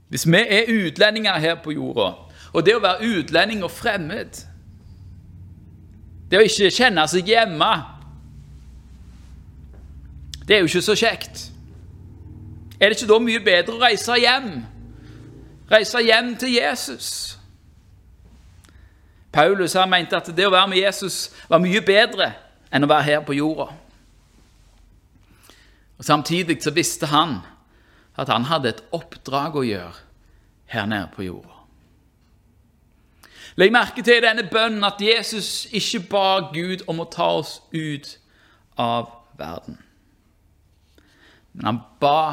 Hvis 0.09 0.27
vi 0.27 0.37
er 0.49 0.87
utlendinger 0.87 1.39
her 1.39 1.55
på 1.63 1.71
jorda, 1.71 2.11
og 2.53 2.65
det 2.65 2.75
å 2.75 2.83
være 2.83 3.17
utlending 3.19 3.63
og 3.63 3.71
fremmed 3.71 4.37
Det 6.31 6.39
å 6.39 6.45
ikke 6.45 6.71
kjenne 6.71 7.03
seg 7.11 7.27
hjemme 7.27 7.71
Det 10.47 10.55
er 10.55 10.63
jo 10.63 10.69
ikke 10.69 10.81
så 10.85 10.95
kjekt. 10.95 11.49
Er 12.79 12.89
det 12.89 12.97
ikke 12.97 13.09
da 13.11 13.17
mye 13.19 13.41
bedre 13.43 13.75
å 13.75 13.81
reise 13.81 14.15
hjem? 14.21 14.49
Reise 15.71 16.01
hjem 16.05 16.35
til 16.39 16.53
Jesus? 16.53 17.09
Paulus 19.35 19.73
har 19.75 19.87
mente 19.91 20.15
at 20.15 20.29
det 20.31 20.45
å 20.47 20.53
være 20.53 20.71
med 20.71 20.79
Jesus 20.79 21.27
var 21.51 21.59
mye 21.59 21.81
bedre 21.83 22.29
enn 22.71 22.85
å 22.85 22.89
være 22.89 23.07
her 23.09 23.25
på 23.27 23.35
jorda. 23.35 23.67
Og 25.99 26.07
Samtidig 26.07 26.61
så 26.63 26.71
visste 26.75 27.09
han 27.11 27.41
at 28.15 28.31
han 28.31 28.47
hadde 28.47 28.71
et 28.71 28.83
oppdrag 28.95 29.57
å 29.59 29.65
gjøre 29.67 29.99
her 30.71 30.87
nede 30.87 31.11
på 31.11 31.25
jorda. 31.27 31.51
Legg 33.59 33.75
merke 33.75 34.03
til 34.03 34.23
denne 34.23 34.47
bønnen 34.51 34.83
at 34.87 35.03
Jesus 35.03 35.67
ikke 35.75 36.05
ba 36.11 36.25
Gud 36.55 36.83
om 36.91 37.03
å 37.03 37.09
ta 37.11 37.27
oss 37.39 37.57
ut 37.75 38.17
av 38.79 39.11
verden. 39.39 39.77
Men 41.55 41.69
han 41.69 41.83
ba 41.99 42.23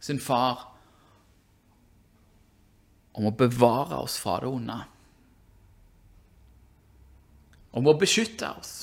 sin 0.00 0.20
far 0.20 0.66
om 3.16 3.28
å 3.28 3.36
bevare 3.36 4.04
oss 4.04 4.20
fra 4.20 4.38
det 4.44 4.52
onde 4.52 4.80
om 7.72 7.88
å 7.88 7.96
beskytte 7.98 8.48
oss. 8.58 8.74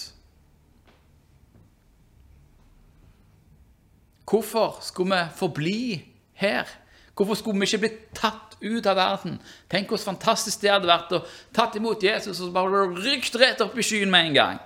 Hvorfor 4.25 4.79
skulle 4.81 5.15
vi 5.15 5.37
forbli 5.37 5.79
her? 6.33 6.69
Hvorfor 7.15 7.37
skulle 7.39 7.59
vi 7.59 7.69
ikke 7.69 7.83
bli 7.85 7.91
tatt 8.17 8.57
ut 8.61 8.87
av 8.89 8.97
verden? 8.97 9.37
Tenk 9.71 9.91
hvor 9.91 10.01
fantastisk 10.01 10.63
det 10.63 10.73
hadde 10.73 10.89
vært 10.89 11.13
å 11.15 11.21
tatt 11.55 11.77
imot 11.77 12.03
Jesus 12.03 12.41
og 12.43 12.55
bare 12.55 12.87
rykt 12.97 13.37
rett 13.39 13.61
opp 13.63 13.77
i 13.77 13.85
skyen 13.85 14.11
med 14.11 14.31
en 14.31 14.39
gang. 14.39 14.63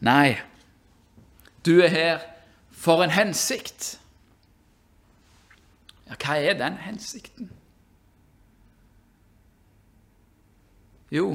Nei, 0.00 0.38
du 1.66 1.80
er 1.82 1.90
her 1.92 2.20
for 2.70 3.02
en 3.02 3.12
hensikt. 3.12 3.96
Ja, 6.08 6.16
hva 6.20 6.36
er 6.38 6.56
den 6.58 6.78
hensikten? 6.84 7.50
Jo, 11.10 11.32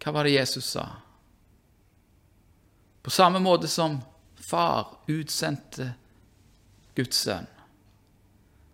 Hva 0.00 0.12
var 0.12 0.24
det 0.24 0.34
Jesus 0.34 0.72
sa? 0.72 0.86
På 3.02 3.10
samme 3.10 3.38
måte 3.38 3.68
som 3.68 4.00
far 4.36 4.96
utsendte 5.06 5.92
Guds 6.94 7.16
sønn. 7.16 7.46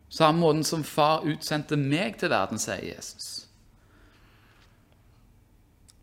Samme 0.09 0.41
måten 0.41 0.65
som 0.65 0.85
far 0.85 1.27
utsendte 1.27 1.77
meg 1.77 2.19
til 2.19 2.31
verden, 2.33 2.59
sier 2.63 2.83
Jesus. 2.85 3.47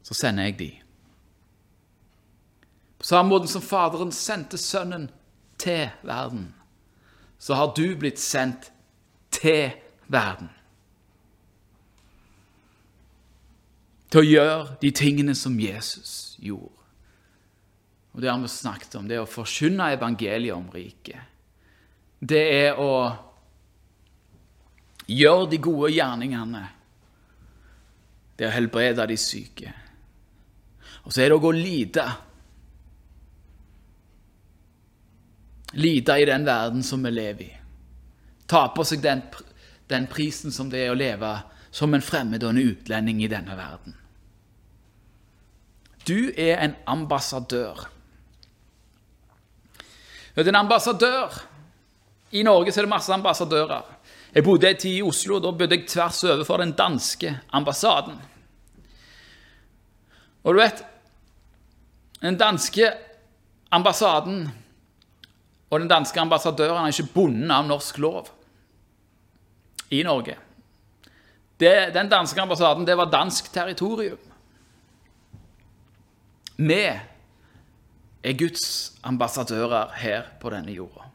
Så 0.04 0.14
sender 0.14 0.50
jeg 0.50 0.58
de. 0.60 0.72
På 3.00 3.08
samme 3.08 3.30
måte 3.30 3.48
som 3.52 3.64
Faderen 3.64 4.12
sendte 4.16 4.58
Sønnen 4.58 5.10
til 5.60 5.90
verden, 6.08 6.54
så 7.40 7.58
har 7.60 7.74
du 7.76 7.96
blitt 8.00 8.20
sendt 8.20 8.70
til 9.32 9.74
verden. 10.08 10.52
Til 14.13 14.21
å 14.21 14.30
gjøre 14.30 14.78
de 14.78 14.91
tingene 14.93 15.34
som 15.34 15.56
Jesus 15.58 16.36
gjorde. 16.38 16.84
Og 18.13 18.21
Det 18.21 18.30
har 18.30 18.38
vi 18.38 18.47
snakket 18.47 18.95
om. 18.99 19.08
Det 19.10 19.15
er 19.17 19.23
å 19.23 19.30
forkynne 19.30 19.89
evangeliet 19.95 20.54
om 20.54 20.67
riket. 20.69 21.32
Det 22.21 22.41
er 22.54 22.78
å 22.78 22.91
gjøre 25.10 25.47
de 25.49 25.58
gode 25.58 25.89
gjerningene. 25.95 26.62
Det 28.38 28.45
er 28.45 28.52
å 28.52 28.58
helbrede 28.60 29.08
de 29.10 29.17
syke. 29.17 29.73
Og 31.04 31.10
så 31.10 31.23
er 31.23 31.34
det 31.34 31.39
å 31.39 31.41
gå 31.41 31.49
og 31.49 31.58
lide. 31.58 32.06
Lide 35.73 36.19
i 36.21 36.30
den 36.30 36.45
verden 36.45 36.86
som 36.86 37.02
vi 37.02 37.15
lever 37.15 37.43
i. 37.47 37.52
Ta 38.45 38.67
på 38.76 38.86
seg 38.86 39.02
den, 39.02 39.26
den 39.89 40.06
prisen 40.06 40.54
som 40.54 40.69
det 40.69 40.86
er 40.86 40.93
å 40.93 41.02
leve 41.02 41.34
som 41.73 41.97
en 41.97 42.06
fremmed 42.06 42.45
og 42.45 42.54
en 42.54 42.62
utlending 42.62 43.26
i 43.26 43.32
denne 43.32 43.58
verden. 43.58 43.97
Du 46.08 46.32
er 46.38 46.60
en 46.63 46.76
ambassadør. 46.88 47.89
Du 50.36 50.42
er 50.42 50.50
en 50.50 50.56
ambassadør. 50.56 51.44
I 52.32 52.44
Norge 52.44 52.72
så 52.72 52.82
er 52.82 52.88
det 52.88 52.89
masse 52.89 53.13
ambassadører. 53.13 53.82
Jeg 54.34 54.44
bodde 54.44 54.70
en 54.70 54.78
tid 54.78 54.98
i 54.98 55.02
Oslo, 55.06 55.38
da 55.39 55.52
bodde 55.52 55.78
jeg 55.78 55.88
tvers 55.88 56.24
over 56.24 56.44
for 56.44 56.58
den 56.58 56.72
danske 56.74 57.36
ambassaden. 57.54 58.18
Og 60.44 60.54
du 60.54 60.60
vet 60.60 60.86
Den 62.24 62.38
danske 62.39 62.88
ambassaden 63.72 64.48
og 65.70 65.80
den 65.80 65.89
danske 65.89 66.20
ambassadøren 66.20 66.86
er 66.86 66.94
ikke 66.94 67.13
bundet 67.13 67.52
av 67.52 67.66
norsk 67.68 67.98
lov 67.98 68.30
i 69.92 70.04
Norge. 70.04 70.38
Det, 71.60 71.94
den 71.94 72.10
danske 72.10 72.42
ambassaden 72.42 72.88
det 72.88 72.96
var 72.98 73.12
dansk 73.12 73.52
territorium. 73.54 74.33
Vi 76.58 76.82
er 78.24 78.38
Guds 78.39 78.94
ambassadører 79.04 79.96
her 80.00 80.28
på 80.39 80.52
denne 80.54 80.74
jorda. 80.76 81.10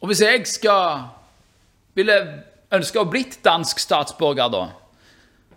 Og 0.00 0.10
hvis 0.10 0.20
jeg 0.20 0.46
skal 0.48 1.04
ville 1.96 2.16
ønske 2.74 3.00
å 3.00 3.08
blitt 3.08 3.38
dansk 3.44 3.78
statsborger, 3.80 4.50
da, 4.52 4.64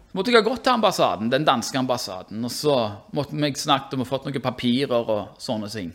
så 0.07 0.15
måtte 0.15 0.31
jeg 0.31 0.39
ha 0.39 0.45
gått 0.45 0.63
til 0.63 0.77
ambassaden, 0.77 1.31
den 1.31 1.47
danske 1.47 1.79
ambassaden, 1.79 2.43
og 2.45 2.53
så 2.53 2.75
måtte 3.17 3.35
vi 3.35 3.49
snakket 3.59 3.97
om 3.97 4.05
å 4.05 4.07
fått 4.07 4.27
noen 4.27 4.43
papirer 4.43 5.11
og 5.11 5.41
sånne 5.41 5.71
ting. 5.73 5.91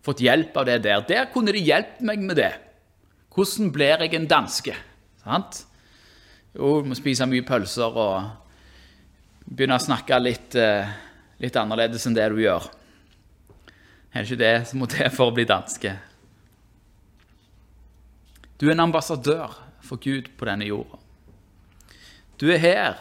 Fått 0.00 0.22
hjelp 0.24 0.56
av 0.56 0.64
det 0.68 0.78
der. 0.86 1.02
Der 1.04 1.28
kunne 1.32 1.52
de 1.52 1.60
hjulpet 1.60 2.00
meg 2.08 2.22
med 2.24 2.38
det. 2.40 2.54
Hvordan 3.34 3.68
blir 3.74 4.00
jeg 4.00 4.16
en 4.16 4.30
danske? 4.30 4.74
Sant? 5.20 5.60
Jo, 6.56 6.80
må 6.82 6.96
spise 6.96 7.28
mye 7.28 7.44
pølser 7.46 8.00
og 8.00 8.30
begynne 9.50 9.76
å 9.76 9.82
snakke 9.82 10.18
litt, 10.22 10.54
eh, 10.54 10.86
litt 11.42 11.56
annerledes 11.56 12.06
enn 12.06 12.14
det 12.14 12.28
du 12.30 12.40
gjør. 12.42 12.70
Er 14.14 14.22
det 14.22 14.30
ikke 14.30 14.38
det 14.38 14.68
som 14.68 14.80
må 14.80 14.88
til 14.90 15.10
for 15.10 15.30
å 15.30 15.34
bli 15.34 15.44
danske? 15.44 15.96
Du 18.58 18.68
er 18.68 18.72
en 18.72 18.86
ambassadør 18.86 19.54
for 19.80 19.96
Gud 19.96 20.30
på 20.36 20.46
denne 20.46 20.66
jorda. 20.68 20.98
Du 22.38 22.50
er 22.52 22.58
her 22.58 22.98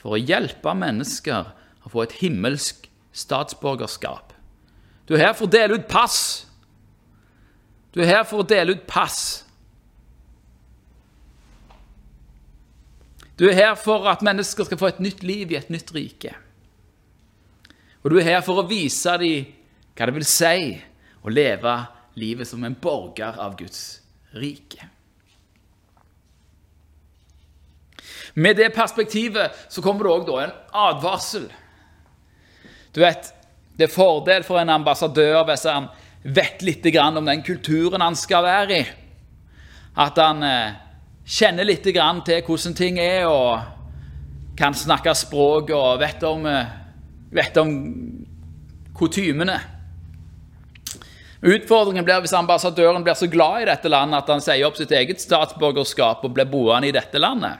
for 0.00 0.14
å 0.14 0.20
hjelpe 0.20 0.74
mennesker 0.74 1.52
å 1.82 1.90
få 1.90 2.04
et 2.04 2.16
himmelsk 2.20 2.88
statsborgerskap. 3.12 4.32
Du 5.06 5.14
er 5.14 5.26
her 5.26 5.34
for 5.34 5.46
å 5.46 5.50
dele 5.52 5.78
ut 5.78 5.88
pass. 5.90 6.46
Du 7.92 8.00
er 8.00 8.06
her 8.06 8.24
for 8.24 8.42
å 8.42 8.46
dele 8.48 8.76
ut 8.76 8.86
pass. 8.86 9.44
Du 13.38 13.46
er 13.48 13.56
her 13.56 13.74
for 13.80 14.06
at 14.10 14.22
mennesker 14.24 14.66
skal 14.68 14.78
få 14.80 14.92
et 14.92 15.02
nytt 15.02 15.22
liv 15.24 15.52
i 15.52 15.58
et 15.58 15.70
nytt 15.72 15.92
rike. 15.94 16.34
Og 18.02 18.12
du 18.12 18.18
er 18.18 18.28
her 18.28 18.40
for 18.44 18.60
å 18.60 18.68
vise 18.68 19.16
dem 19.22 19.50
hva 19.96 20.08
det 20.08 20.16
vil 20.16 20.28
si 20.28 20.72
å 21.22 21.32
leve 21.32 21.74
livet 22.18 22.48
som 22.48 22.64
en 22.64 22.76
borger 22.76 23.38
av 23.40 23.54
Guds 23.58 24.00
rike. 24.36 24.88
Med 28.34 28.56
det 28.56 28.72
perspektivet 28.74 29.66
så 29.68 29.82
kommer 29.84 30.06
det 30.06 30.12
òg 30.12 30.30
en 30.40 30.54
advarsel. 30.72 31.48
Du 32.92 33.00
vet, 33.00 33.32
Det 33.72 33.86
er 33.88 33.94
fordel 33.94 34.42
for 34.44 34.60
en 34.60 34.68
ambassadør 34.68 35.46
hvis 35.48 35.62
han 35.64 35.86
vet 36.22 36.60
litt 36.62 36.84
om 37.00 37.24
den 37.24 37.42
kulturen 37.42 38.02
han 38.04 38.14
skal 38.14 38.44
være 38.44 38.76
i. 38.76 38.84
At 39.96 40.18
han 40.20 40.42
eh, 40.44 40.74
kjenner 41.26 41.66
litt 41.66 41.82
til 41.84 41.96
hvordan 41.96 42.74
ting 42.74 42.98
er, 42.98 43.26
og 43.26 43.60
kan 44.58 44.74
snakke 44.74 45.14
språk 45.16 45.70
og 45.74 46.00
vet 46.00 46.22
om, 46.22 46.46
eh, 46.46 46.66
vet 47.32 47.56
om 47.56 47.70
kutymene. 48.94 49.60
Utfordringen 51.42 52.04
blir 52.04 52.20
hvis 52.22 52.36
ambassadøren 52.38 53.02
blir 53.02 53.14
så 53.18 53.26
glad 53.26 53.62
i 53.62 53.70
dette 53.72 53.88
landet 53.88 54.20
at 54.20 54.28
han 54.30 54.40
sier 54.40 54.66
opp 54.66 54.76
sitt 54.78 54.92
eget 54.94 55.20
statsborgerskap 55.20 56.22
og 56.22 56.34
blir 56.34 56.46
boende 56.46 56.88
i 56.88 56.94
dette 56.94 57.18
landet. 57.18 57.58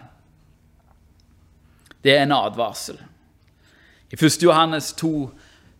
Det 2.03 2.14
er 2.14 2.22
en 2.22 2.37
advarsel. 2.37 3.01
I 4.12 4.18
1. 4.18 4.42
Johannes 4.42 4.92
2, 4.92 5.31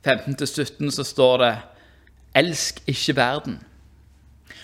15-17 0.03 0.91
så 0.91 1.05
står 1.05 1.39
det 1.39 1.53
Elsk 2.35 2.81
ikke 2.89 3.17
verden. 3.17 3.61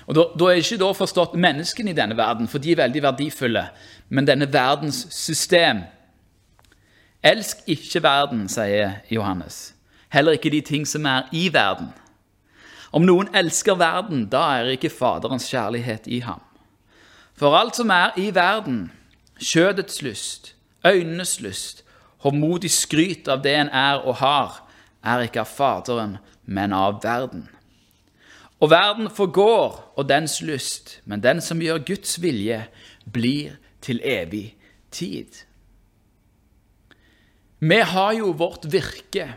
Og 0.09 0.15
Da, 0.15 0.25
da 0.41 0.45
er 0.49 0.63
ikke 0.63 0.81
da 0.81 0.89
forstått 0.97 1.37
menneskene 1.37 1.93
i 1.93 1.97
denne 1.97 2.17
verden, 2.17 2.49
for 2.49 2.59
de 2.59 2.73
er 2.73 2.81
veldig 2.81 3.03
verdifulle, 3.05 3.67
men 4.09 4.27
denne 4.27 4.49
verdens 4.53 5.03
system. 5.13 5.83
Elsk 7.23 7.61
ikke 7.67 8.03
verden, 8.03 8.47
sier 8.49 9.03
Johannes. 9.13 9.75
Heller 10.09 10.39
ikke 10.39 10.51
de 10.51 10.63
ting 10.65 10.87
som 10.89 11.05
er 11.05 11.29
i 11.33 11.51
verden. 11.53 11.91
Om 12.93 13.05
noen 13.05 13.29
elsker 13.37 13.77
verden, 13.77 14.25
da 14.33 14.47
er 14.57 14.71
ikke 14.73 14.89
Faderens 14.89 15.51
kjærlighet 15.51 16.09
i 16.09 16.23
ham. 16.25 16.41
For 17.37 17.53
alt 17.53 17.77
som 17.77 17.93
er 17.93 18.17
i 18.17 18.31
verden, 18.35 18.89
kjødets 19.37 20.01
lyst, 20.03 20.55
øynenes 20.87 21.41
lyst, 21.45 21.85
håndmodig 22.25 22.71
skryt 22.71 23.29
av 23.29 23.45
det 23.45 23.55
en 23.61 23.69
er 23.69 24.01
og 24.01 24.17
har, 24.23 24.63
er 25.05 25.29
ikke 25.29 25.45
av 25.45 25.53
Faderen, 25.53 26.17
men 26.47 26.73
av 26.73 27.03
verden. 27.05 27.45
Og 28.59 28.71
verden 28.71 29.11
forgår 29.11 29.93
og 29.97 30.09
dens 30.09 30.41
lyst, 30.43 30.99
men 31.05 31.23
den 31.23 31.41
som 31.45 31.61
gjør 31.63 31.85
Guds 31.87 32.19
vilje, 32.23 32.65
blir 33.13 33.55
til 33.81 34.01
evig 34.05 34.57
tid. 34.91 35.45
Vi 37.59 37.79
har 37.93 38.13
jo 38.19 38.33
vårt 38.39 38.67
virke 38.71 39.29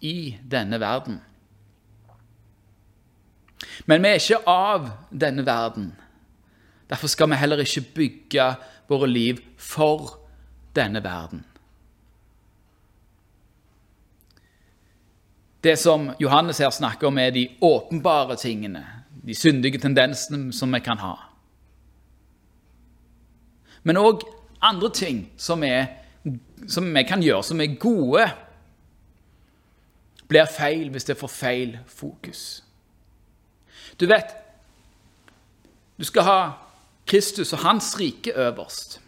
i 0.00 0.36
denne 0.50 0.80
verden. 0.80 1.20
Men 3.86 4.02
vi 4.02 4.08
er 4.08 4.22
ikke 4.22 4.48
av 4.48 4.88
denne 5.10 5.44
verden. 5.46 5.92
Derfor 6.90 7.10
skal 7.10 7.30
vi 7.30 7.38
heller 7.38 7.62
ikke 7.62 7.86
bygge 7.94 8.48
våre 8.90 9.06
liv 9.10 9.42
for 9.58 10.16
denne 10.74 11.02
verden. 11.04 11.44
Det 15.64 15.76
som 15.78 16.10
Johannes 16.20 16.58
her 16.58 16.70
snakker 16.70 17.06
om, 17.06 17.18
er 17.18 17.30
de 17.30 17.48
åpenbare 17.60 18.36
tingene, 18.36 18.84
de 19.26 19.34
syndige 19.34 19.78
tendensene 19.78 20.52
som 20.52 20.72
vi 20.72 20.80
kan 20.80 20.98
ha. 20.98 21.14
Men 23.82 24.00
òg 24.00 24.24
andre 24.62 24.90
ting 24.92 25.24
som, 25.36 25.64
er, 25.64 25.86
som, 26.68 26.88
vi 26.94 27.04
kan 27.08 27.22
gjøre, 27.22 27.44
som 27.44 27.60
er 27.60 27.76
gode, 27.80 28.26
blir 30.28 30.48
feil 30.48 30.88
hvis 30.92 31.08
det 31.08 31.18
får 31.18 31.32
feil 31.32 31.78
fokus. 31.88 32.62
Du 34.00 34.06
vet, 34.08 34.32
du 35.98 36.04
skal 36.04 36.24
ha 36.24 36.40
Kristus 37.06 37.52
og 37.52 37.64
hans 37.64 37.92
rike 38.00 38.32
øverst 38.32 39.00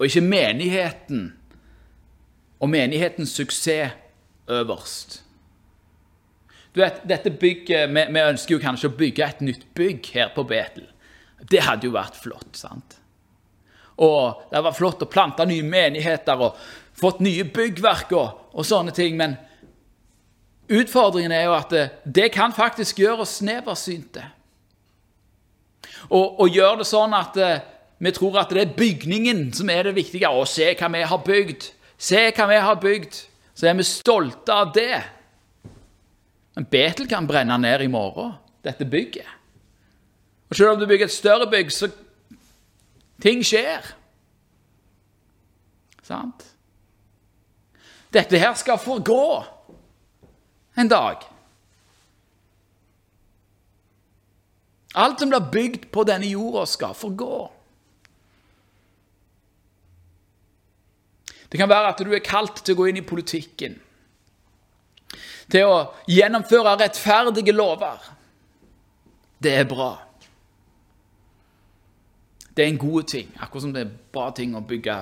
og 0.00 0.06
ikke 0.06 0.20
menigheten 0.20 1.26
og 2.60 2.70
menighetens 2.70 3.34
suksess 3.36 3.92
øverst. 4.50 5.20
Du 6.74 6.80
vet, 6.80 7.02
dette 7.08 7.32
bygget, 7.34 7.90
vi, 7.90 8.04
vi, 8.14 8.22
ønsker 8.22 8.54
jo 8.54 8.62
kanskje 8.62 8.90
å 8.90 8.96
bygge 8.98 9.26
et 9.26 9.40
nytt 9.42 9.66
bygg 9.74 10.10
her 10.14 10.30
på 10.34 10.44
Betel. 10.46 10.86
Det 11.50 11.64
hadde 11.66 11.88
jo 11.88 11.94
vært 11.96 12.18
flott. 12.20 12.52
sant? 12.54 12.98
Og 14.00 14.44
det 14.52 14.62
var 14.64 14.76
flott 14.76 15.02
å 15.02 15.10
plante 15.10 15.44
nye 15.48 15.66
menigheter 15.66 16.40
og 16.40 16.58
fått 16.96 17.22
nye 17.24 17.44
byggverk 17.44 18.14
og, 18.16 18.44
og 18.54 18.66
sånne 18.66 18.94
ting. 18.96 19.18
Men 19.18 19.34
utfordringen 20.70 21.34
er 21.34 21.48
jo 21.48 21.56
at 21.56 21.74
det, 21.74 21.86
det 22.04 22.28
kan 22.36 22.54
faktisk 22.54 23.02
gjøre 23.02 23.26
oss 23.26 23.40
sneversynte. 23.40 24.24
Og, 26.08 26.40
og 26.40 26.54
gjøre 26.54 26.80
det 26.80 26.88
sånn 26.88 27.14
at 27.16 27.36
eh, 27.40 27.66
vi 28.00 28.12
tror 28.16 28.38
at 28.40 28.54
det 28.54 28.62
er 28.62 28.78
bygningen 28.78 29.50
som 29.56 29.68
er 29.72 29.90
det 29.90 29.98
viktige. 29.98 30.30
Å, 30.30 30.46
se 30.48 30.70
hva 30.78 30.88
vi 30.94 31.02
har 31.10 31.26
bygd! 31.26 31.68
Se 32.00 32.22
hva 32.30 32.46
vi 32.48 32.62
har 32.62 32.78
bygd! 32.80 33.24
Så 33.60 33.68
er 33.68 33.74
vi 33.76 33.84
stolte 33.84 34.54
av 34.56 34.70
det. 34.72 35.02
Men 36.56 36.64
Betel 36.72 37.08
kan 37.10 37.26
brenne 37.28 37.58
ned 37.60 37.82
i 37.84 37.90
morgen, 37.92 38.32
dette 38.64 38.86
bygget. 38.88 39.28
Og 40.48 40.56
selv 40.56 40.72
om 40.72 40.80
du 40.80 40.86
bygger 40.88 41.10
et 41.10 41.12
større 41.12 41.48
bygg, 41.50 41.68
så 41.68 41.90
ting 43.20 43.44
skjer. 43.44 43.84
Sant? 46.08 46.46
Dette 48.16 48.40
her 48.40 48.56
skal 48.56 48.80
forgå 48.80 49.28
en 50.80 50.88
dag. 50.88 51.28
Alt 54.96 55.20
som 55.20 55.30
blir 55.30 55.52
bygd 55.52 55.90
på 55.92 56.08
denne 56.08 56.32
jorda, 56.32 56.64
skal 56.66 56.96
forgå. 56.96 57.44
Det 61.50 61.58
kan 61.58 61.68
være 61.68 61.90
at 61.90 62.02
du 62.04 62.12
er 62.14 62.22
kalt 62.22 62.62
til 62.62 62.76
å 62.76 62.78
gå 62.78 62.90
inn 62.90 63.00
i 63.00 63.06
politikken. 63.06 63.74
Til 65.50 65.66
å 65.66 65.78
gjennomføre 66.06 66.76
rettferdige 66.78 67.54
lover. 67.56 67.98
Det 69.42 69.56
er 69.58 69.66
bra. 69.66 69.90
Det 72.54 72.64
er 72.64 72.70
en 72.70 72.78
god 72.78 73.08
ting. 73.10 73.32
Akkurat 73.40 73.66
som 73.66 73.74
det 73.74 73.82
er 73.82 73.92
bra 74.14 74.28
ting 74.36 74.54
å 74.54 74.62
bygge, 74.62 74.96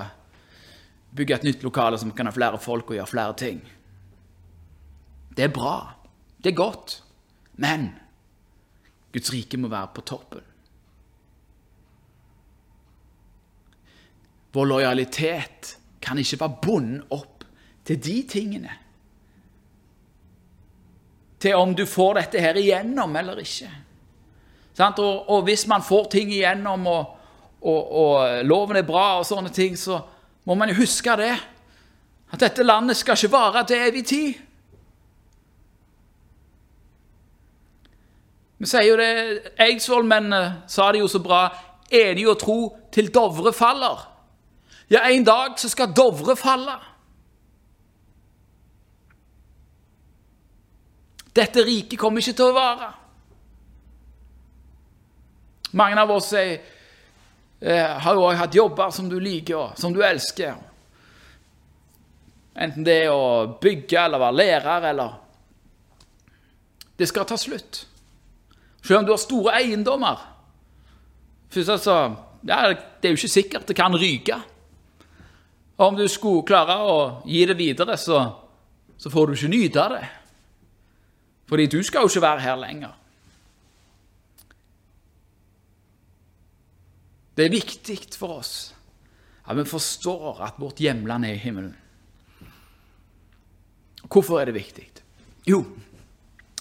bygge 1.17 1.37
et 1.37 1.45
nytt 1.45 1.65
lokale 1.65 1.99
som 2.01 2.13
kan 2.17 2.29
ha 2.29 2.33
flere 2.33 2.61
folk 2.61 2.89
og 2.89 2.97
gjøre 2.97 3.13
flere 3.13 3.37
ting. 3.37 3.61
Det 5.37 5.45
er 5.45 5.53
bra. 5.53 5.75
Det 6.41 6.53
er 6.53 6.57
godt. 6.57 7.01
Men 7.61 7.91
Guds 9.13 9.33
rike 9.33 9.57
må 9.59 9.69
være 9.69 9.93
på 9.93 10.05
toppen. 10.07 10.45
Vår 14.53 14.65
lojalitet 14.65 15.75
kan 16.09 16.17
ikke 16.17 16.39
være 16.41 16.61
bundet 16.63 17.13
opp 17.13 17.43
til 17.85 17.99
de 18.01 18.15
tingene. 18.29 18.71
Til 21.39 21.55
om 21.55 21.75
du 21.77 21.85
får 21.85 22.17
dette 22.17 22.41
her 22.41 22.57
igjennom 22.59 23.15
eller 23.15 23.39
ikke. 23.43 23.69
Og, 24.79 25.43
hvis 25.43 25.67
man 25.67 25.83
får 25.83 26.09
ting 26.11 26.31
igjennom, 26.31 26.87
og, 26.87 27.15
og, 27.61 27.91
og, 27.91 28.45
loven 28.47 28.79
er 28.79 28.87
bra, 28.87 29.19
og 29.19 29.25
sånne 29.27 29.51
ting, 29.53 29.77
så 29.77 29.99
må 30.47 30.55
man 30.55 30.71
jo 30.71 30.79
huske 30.79 31.15
det. 31.19 31.33
At 32.31 32.39
dette 32.39 32.63
landet 32.63 32.97
skal 32.97 33.17
ikke 33.17 33.33
vare 33.33 33.65
til 33.67 33.87
evig 33.89 34.05
tid. 34.07 34.45
Vi 38.59 38.67
sier 38.67 38.87
jo 38.87 38.97
det, 38.99 39.09
Eidsvollmennene 39.61 40.63
sa 40.67 40.89
det 40.91 41.03
jo 41.03 41.11
så 41.11 41.21
bra. 41.23 41.45
Enig 41.89 42.27
å 42.27 42.37
tro 42.39 42.59
til 42.91 43.11
Dovre 43.13 43.53
faller. 43.55 44.08
Ja, 44.89 44.99
en 45.09 45.23
dag 45.23 45.59
så 45.59 45.69
skal 45.69 45.93
Dovre 45.93 46.35
falle. 46.35 46.75
Dette 51.35 51.61
riket 51.63 51.99
kommer 52.01 52.23
ikke 52.23 52.33
til 52.39 52.49
å 52.49 52.55
vare. 52.55 52.89
Mange 55.77 56.01
av 56.01 56.11
oss 56.11 56.31
er, 56.33 56.55
eh, 57.61 57.99
har 58.01 58.15
jo 58.15 58.31
hatt 58.33 58.55
jobber 58.55 58.89
som 58.89 59.09
du 59.09 59.19
liker, 59.19 59.55
og 59.55 59.77
som 59.77 59.93
du 59.93 60.01
elsker. 60.01 60.55
Enten 62.55 62.83
det 62.83 63.05
er 63.05 63.11
å 63.13 63.59
bygge 63.61 64.05
eller 64.05 64.19
være 64.19 64.35
lærer 64.35 64.89
eller 64.89 65.13
Det 66.97 67.07
skal 67.07 67.25
ta 67.25 67.37
slutt. 67.37 67.85
Selv 68.83 68.99
om 68.99 69.05
du 69.05 69.11
har 69.11 69.17
store 69.17 69.53
eiendommer. 69.55 70.17
Først 71.49 71.69
altså, 71.69 72.15
ja, 72.43 72.73
Det 72.73 73.07
er 73.07 73.13
jo 73.13 73.15
ikke 73.15 73.27
sikkert 73.27 73.67
det 73.67 73.75
kan 73.75 73.95
ryke. 73.95 74.35
Og 75.79 75.85
om 75.87 75.95
du 75.95 76.07
skulle 76.11 76.43
klare 76.47 76.75
å 76.83 76.95
gi 77.23 77.45
det 77.47 77.55
videre, 77.55 77.95
så, 77.97 78.19
så 78.99 79.11
får 79.11 79.27
du 79.27 79.37
ikke 79.37 79.51
nyte 79.53 79.83
av 79.83 79.93
det. 79.95 80.07
Fordi 81.49 81.67
du 81.71 81.79
skal 81.87 82.03
jo 82.03 82.11
ikke 82.11 82.25
være 82.25 82.43
her 82.43 82.59
lenger. 82.59 82.97
Det 87.39 87.47
er 87.47 87.55
viktig 87.55 87.95
for 88.19 88.41
oss 88.41 88.53
at 89.49 89.57
vi 89.57 89.63
forstår 89.65 90.43
at 90.45 90.59
vårt 90.61 90.81
hjemland 90.83 91.25
er 91.25 91.37
i 91.37 91.41
himmelen. 91.41 91.71
Hvorfor 94.03 94.41
er 94.41 94.49
det 94.49 94.59
viktig? 94.59 94.85
Jo, 95.47 95.63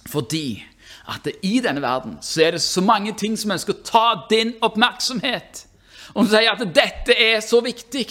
fordi 0.07 0.63
at 1.11 1.27
i 1.43 1.59
denne 1.65 1.83
verden 1.83 2.17
så 2.23 2.47
er 2.47 2.57
det 2.57 2.63
så 2.63 2.81
mange 2.81 3.13
ting 3.19 3.37
som 3.37 3.53
ønsker 3.53 3.75
å 3.75 3.85
ta 3.85 4.07
din 4.31 4.55
oppmerksomhet. 4.65 5.67
Og 6.15 6.25
som 6.25 6.33
sier 6.33 6.55
at 6.55 6.65
dette 6.65 7.13
er 7.13 7.43
så 7.45 7.61
viktig. 7.65 8.07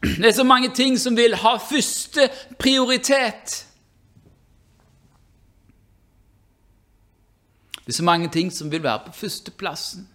Det 0.00 0.28
er 0.28 0.32
så 0.32 0.44
mange 0.44 0.70
ting 0.74 0.98
som 0.98 1.16
vil 1.16 1.34
ha 1.34 1.56
første 1.56 2.28
prioritet. 2.58 3.66
Det 7.90 7.94
er 7.94 7.96
så 7.96 8.04
mange 8.04 8.28
ting 8.28 8.52
som 8.52 8.70
vil 8.70 8.82
være 8.82 9.02
på 9.06 9.12
førsteplassen. 9.12 10.08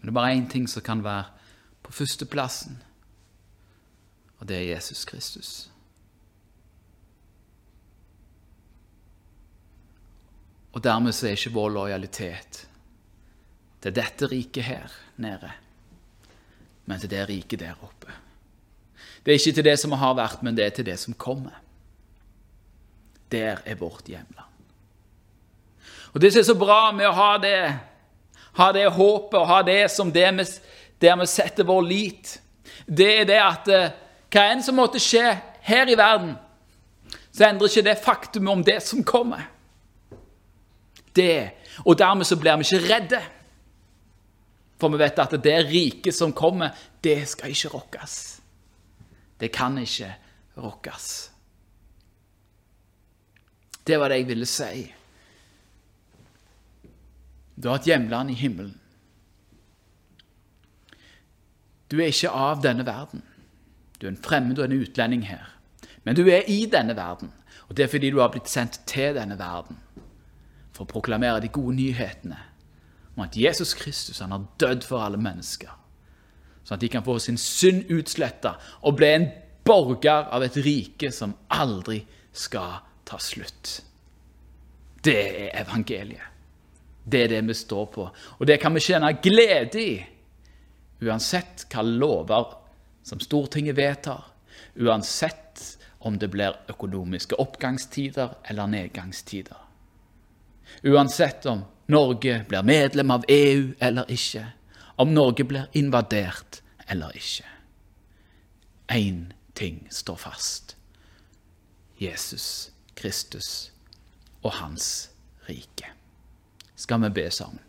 Men 0.00 0.08
det 0.08 0.08
er 0.08 0.20
bare 0.20 0.34
én 0.36 0.50
ting 0.50 0.68
som 0.68 0.82
kan 0.82 1.04
være 1.04 1.24
på 1.82 1.92
førsteplassen, 1.92 2.82
og 4.38 4.48
det 4.48 4.56
er 4.56 4.74
Jesus 4.74 5.04
Kristus. 5.04 5.70
Og 10.72 10.84
dermed 10.84 11.12
så 11.12 11.26
er 11.26 11.30
ikke 11.30 11.52
vår 11.52 11.68
lojalitet 11.68 12.68
til 13.84 13.92
dette 13.92 14.28
riket 14.30 14.64
her 14.64 14.92
nede, 15.20 15.50
men 16.88 17.00
til 17.00 17.10
det 17.12 17.26
riket 17.28 17.60
der 17.60 17.76
oppe. 17.84 18.12
Det 19.24 19.32
er 19.32 19.38
ikke 19.38 19.56
til 19.58 19.66
det 19.66 19.76
som 19.80 19.92
har 19.92 20.16
vært, 20.16 20.42
men 20.42 20.56
det 20.56 20.64
er 20.64 20.72
til 20.72 20.86
det 20.86 20.96
som 21.00 21.16
kommer. 21.16 21.60
Der 23.32 23.60
er 23.64 23.76
vårt 23.76 24.08
hjemland. 24.08 24.50
Og 26.14 26.20
Det 26.20 26.32
som 26.32 26.40
er 26.40 26.44
så 26.44 26.54
bra 26.54 26.92
med 26.92 27.08
å 27.08 27.12
ha 27.12 27.38
det, 27.42 27.74
ha 28.56 28.72
det 28.72 28.86
håpet 28.86 29.38
og 29.40 29.48
ha 29.48 29.62
det 29.66 29.90
som 29.90 30.12
det 30.12 30.28
vi, 30.38 30.44
der 31.00 31.16
vi 31.20 31.26
setter 31.26 31.66
vår 31.66 31.82
lit, 31.82 32.38
det 32.86 33.10
er 33.20 33.24
det 33.28 33.40
at 33.40 33.68
eh, 33.68 33.90
hva 34.30 34.44
enn 34.52 34.62
som 34.62 34.76
måtte 34.78 35.02
skje 35.02 35.24
her 35.66 35.90
i 35.90 35.96
verden, 35.98 36.36
så 37.34 37.48
endrer 37.48 37.68
ikke 37.68 37.88
det 37.88 38.00
faktum 38.04 38.48
om 38.48 38.62
det 38.64 38.80
som 38.82 39.02
kommer 39.04 39.48
det. 41.16 41.50
Og 41.84 41.98
dermed 41.98 42.26
så 42.26 42.36
blir 42.38 42.56
vi 42.60 42.68
ikke 42.68 42.94
redde. 42.94 43.20
For 44.84 44.92
vi 44.92 44.98
vet 45.00 45.16
at 45.22 45.32
det 45.40 45.60
riket 45.64 46.12
som 46.12 46.34
kommer, 46.36 46.74
det 47.00 47.22
skal 47.30 47.54
ikke 47.54 47.70
rokkes. 47.72 48.16
Det 49.40 49.48
kan 49.48 49.78
ikke 49.80 50.10
rokkes. 50.60 51.06
Det 53.80 53.96
var 53.96 54.12
det 54.12 54.18
jeg 54.20 54.28
ville 54.28 54.48
si. 54.48 54.84
Du 57.56 57.70
har 57.70 57.80
et 57.80 57.88
hjemland 57.94 58.36
i 58.36 58.36
himmelen. 58.36 58.76
Du 61.88 61.96
er 61.96 62.12
ikke 62.12 62.36
av 62.36 62.60
denne 62.60 62.84
verden. 62.84 63.24
Du 63.96 64.04
er 64.04 64.12
en 64.12 64.20
fremmed 64.20 64.60
og 64.60 64.68
en 64.68 64.80
utlending 64.84 65.24
her. 65.32 65.48
Men 66.04 66.20
du 66.20 66.26
er 66.28 66.44
i 66.44 66.66
denne 66.68 66.92
verden, 66.92 67.32
og 67.70 67.76
det 67.76 67.86
er 67.86 67.94
fordi 67.96 68.12
du 68.12 68.20
har 68.20 68.28
blitt 68.36 68.52
sendt 68.52 68.82
til 68.84 69.16
denne 69.16 69.40
verden 69.40 69.80
for 70.74 70.84
å 70.84 70.92
proklamere 70.92 71.40
de 71.40 71.48
gode 71.48 71.72
nyhetene 71.80 72.50
om 73.14 73.22
at 73.24 73.36
Jesus 73.36 73.74
Kristus 73.78 74.20
han 74.20 74.34
har 74.34 74.46
dødd 74.58 74.84
for 74.86 75.04
alle 75.04 75.20
mennesker, 75.20 75.70
sånn 76.64 76.76
at 76.78 76.84
de 76.84 76.90
kan 76.92 77.04
få 77.06 77.18
sin 77.22 77.38
synd 77.40 77.90
utsletta 77.92 78.56
og 78.82 78.98
bli 78.98 79.10
en 79.12 79.28
borger 79.64 80.30
av 80.34 80.44
et 80.44 80.56
rike 80.64 81.10
som 81.14 81.34
aldri 81.54 82.02
skal 82.34 82.80
ta 83.06 83.18
slutt. 83.20 83.80
Det 85.04 85.20
er 85.20 85.60
evangeliet. 85.62 86.30
Det 87.04 87.26
er 87.26 87.32
det 87.34 87.42
vi 87.44 87.54
står 87.54 87.86
på. 87.92 88.04
Og 88.40 88.46
det 88.48 88.56
kan 88.62 88.72
vi 88.72 88.80
kjenne 88.80 89.10
glede 89.20 89.80
i, 89.80 89.96
uansett 91.04 91.66
hva 91.68 91.82
lover 91.84 92.54
som 93.04 93.20
Stortinget 93.20 93.76
vedtar, 93.76 94.22
uansett 94.80 95.60
om 96.04 96.16
det 96.18 96.30
blir 96.32 96.56
økonomiske 96.72 97.36
oppgangstider 97.40 98.38
eller 98.48 98.70
nedgangstider. 98.72 99.60
Uansett 100.84 101.44
om 101.46 101.62
Norge 101.86 102.44
blir 102.48 102.62
medlem 102.62 103.10
av 103.10 103.24
EU 103.28 103.74
eller 103.78 104.10
ikke, 104.10 104.46
om 104.96 105.12
Norge 105.14 105.44
blir 105.44 105.66
invadert 105.72 106.62
eller 106.88 107.16
ikke. 107.16 107.44
Én 108.88 109.32
ting 109.54 109.86
står 109.90 110.16
fast. 110.16 110.76
Jesus 111.98 112.70
Kristus 112.94 113.70
og 114.42 114.52
hans 114.60 115.10
rike. 115.48 115.88
Skal 116.76 117.00
vi 117.04 117.10
be 117.14 117.28
sammen? 117.30 117.60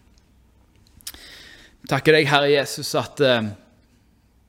Takker 1.86 2.16
deg, 2.18 2.28
Herre 2.28 2.49
Jesus, 2.49 2.89
at 2.97 3.22
uh, 3.22 3.51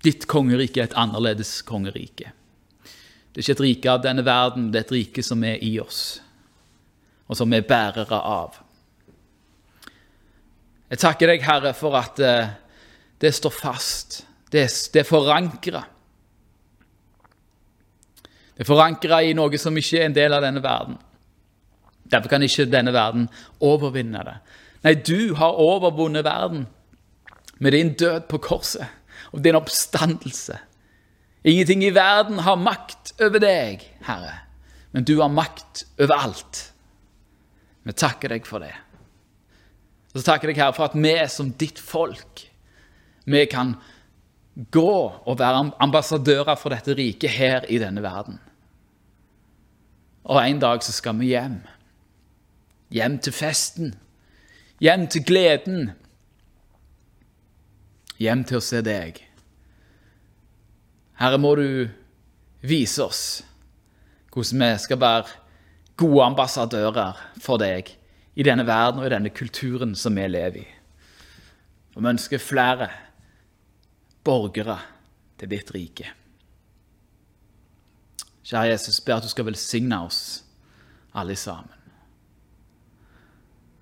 ditt 0.05 0.25
kongerike 0.31 0.81
er 0.81 0.89
et 0.89 0.97
annerledes 0.97 1.59
kongerike. 1.69 2.33
Det 3.33 3.43
er 3.43 3.45
ikke 3.45 3.57
et 3.59 3.67
rike 3.67 3.93
av 3.93 4.05
denne 4.07 4.25
verden, 4.25 4.71
det 4.73 4.81
er 4.81 4.87
et 4.87 4.95
rike 4.97 5.25
som 5.27 5.45
er 5.45 5.61
i 5.61 5.75
oss 5.83 6.17
og 7.27 7.39
som 7.39 7.51
vi 7.51 7.59
er 7.59 7.67
bærere 7.67 8.19
av. 8.21 8.61
Jeg 10.87 11.03
takker 11.03 11.33
deg, 11.33 11.43
Herre, 11.43 11.73
for 11.75 11.97
at 11.99 12.21
eh, 12.23 12.53
det 13.23 13.33
står 13.35 13.55
fast. 13.55 14.21
Det, 14.53 14.63
er 14.95 15.07
forankra. 15.07 15.83
Det 18.55 18.63
er 18.63 18.69
forankra 18.69 19.19
i 19.27 19.35
noe 19.37 19.59
som 19.59 19.77
ikke 19.77 20.01
er 20.01 20.07
en 20.07 20.17
del 20.17 20.37
av 20.37 20.47
denne 20.47 20.63
verden. 20.65 21.01
Derfor 22.07 22.31
kan 22.31 22.45
ikke 22.47 22.69
denne 22.71 22.95
verden 22.95 23.27
overvinne 23.67 24.23
det. 24.29 24.37
Nei, 24.87 24.95
du 24.95 25.35
har 25.41 25.59
overvunnet 25.59 26.25
verden 26.25 26.69
med 27.59 27.75
din 27.75 27.95
død 27.99 28.29
på 28.31 28.39
korset 28.45 28.87
og 29.33 29.43
din 29.43 29.59
oppstandelse. 29.59 30.61
Ingenting 31.47 31.83
i 31.85 31.95
verden 31.95 32.39
har 32.47 32.59
makt 32.61 33.17
over 33.23 33.43
deg, 33.43 33.83
Herre, 34.07 34.35
men 34.95 35.07
du 35.07 35.17
har 35.19 35.33
makt 35.33 35.85
over 35.99 36.15
alt. 36.15 36.63
Vi 37.87 37.95
takker 37.95 38.31
deg 38.35 38.47
for 38.47 38.63
det. 38.63 38.75
Så 40.17 40.23
takker 40.25 40.49
jeg 40.49 40.57
deg, 40.57 40.63
Herre, 40.63 40.73
for 40.73 40.89
at 40.89 40.97
vi 40.97 41.13
som 41.29 41.51
ditt 41.61 41.77
folk, 41.83 42.47
vi 43.29 43.43
kan 43.53 43.75
gå 44.73 44.93
og 45.29 45.37
være 45.37 45.75
ambassadører 45.85 46.57
for 46.57 46.73
dette 46.73 46.95
riket 46.97 47.35
her 47.37 47.67
i 47.69 47.77
denne 47.83 48.01
verden. 48.01 48.39
Og 50.25 50.41
en 50.41 50.63
dag 50.63 50.81
så 50.83 50.95
skal 50.97 51.19
vi 51.21 51.35
hjem. 51.35 51.61
Hjem 52.91 53.19
til 53.19 53.33
festen. 53.33 53.95
hjem 54.81 55.07
til 55.09 55.25
gleden, 55.25 55.91
hjem 58.21 58.43
til 58.45 58.59
å 58.59 58.65
se 58.65 58.83
deg. 58.85 59.23
Herre, 61.17 61.39
må 61.41 61.55
du 61.57 61.89
vise 62.61 63.05
oss 63.05 63.23
hvordan 64.33 64.61
vi 64.61 64.73
skal 64.85 65.01
være 65.01 65.33
gode 65.97 66.25
ambassadører 66.25 67.17
for 67.41 67.57
deg 67.57 67.95
i 68.37 68.45
denne 68.45 68.67
verden 68.69 69.01
og 69.01 69.09
i 69.09 69.15
denne 69.15 69.33
kulturen 69.33 69.95
som 69.97 70.17
vi 70.17 70.27
lever 70.29 70.61
i. 70.61 70.67
Og 71.97 72.03
vi 72.03 72.13
ønsker 72.13 72.43
flere 72.43 72.91
borgere 74.27 74.77
til 75.41 75.51
ditt 75.53 75.73
rike. 75.73 76.11
Kjære 78.47 78.75
Jesus, 78.75 79.01
ber 79.01 79.17
at 79.17 79.27
du 79.27 79.33
skal 79.33 79.49
velsigne 79.49 79.99
oss 80.05 80.21
alle 81.17 81.35
sammen. 81.41 81.73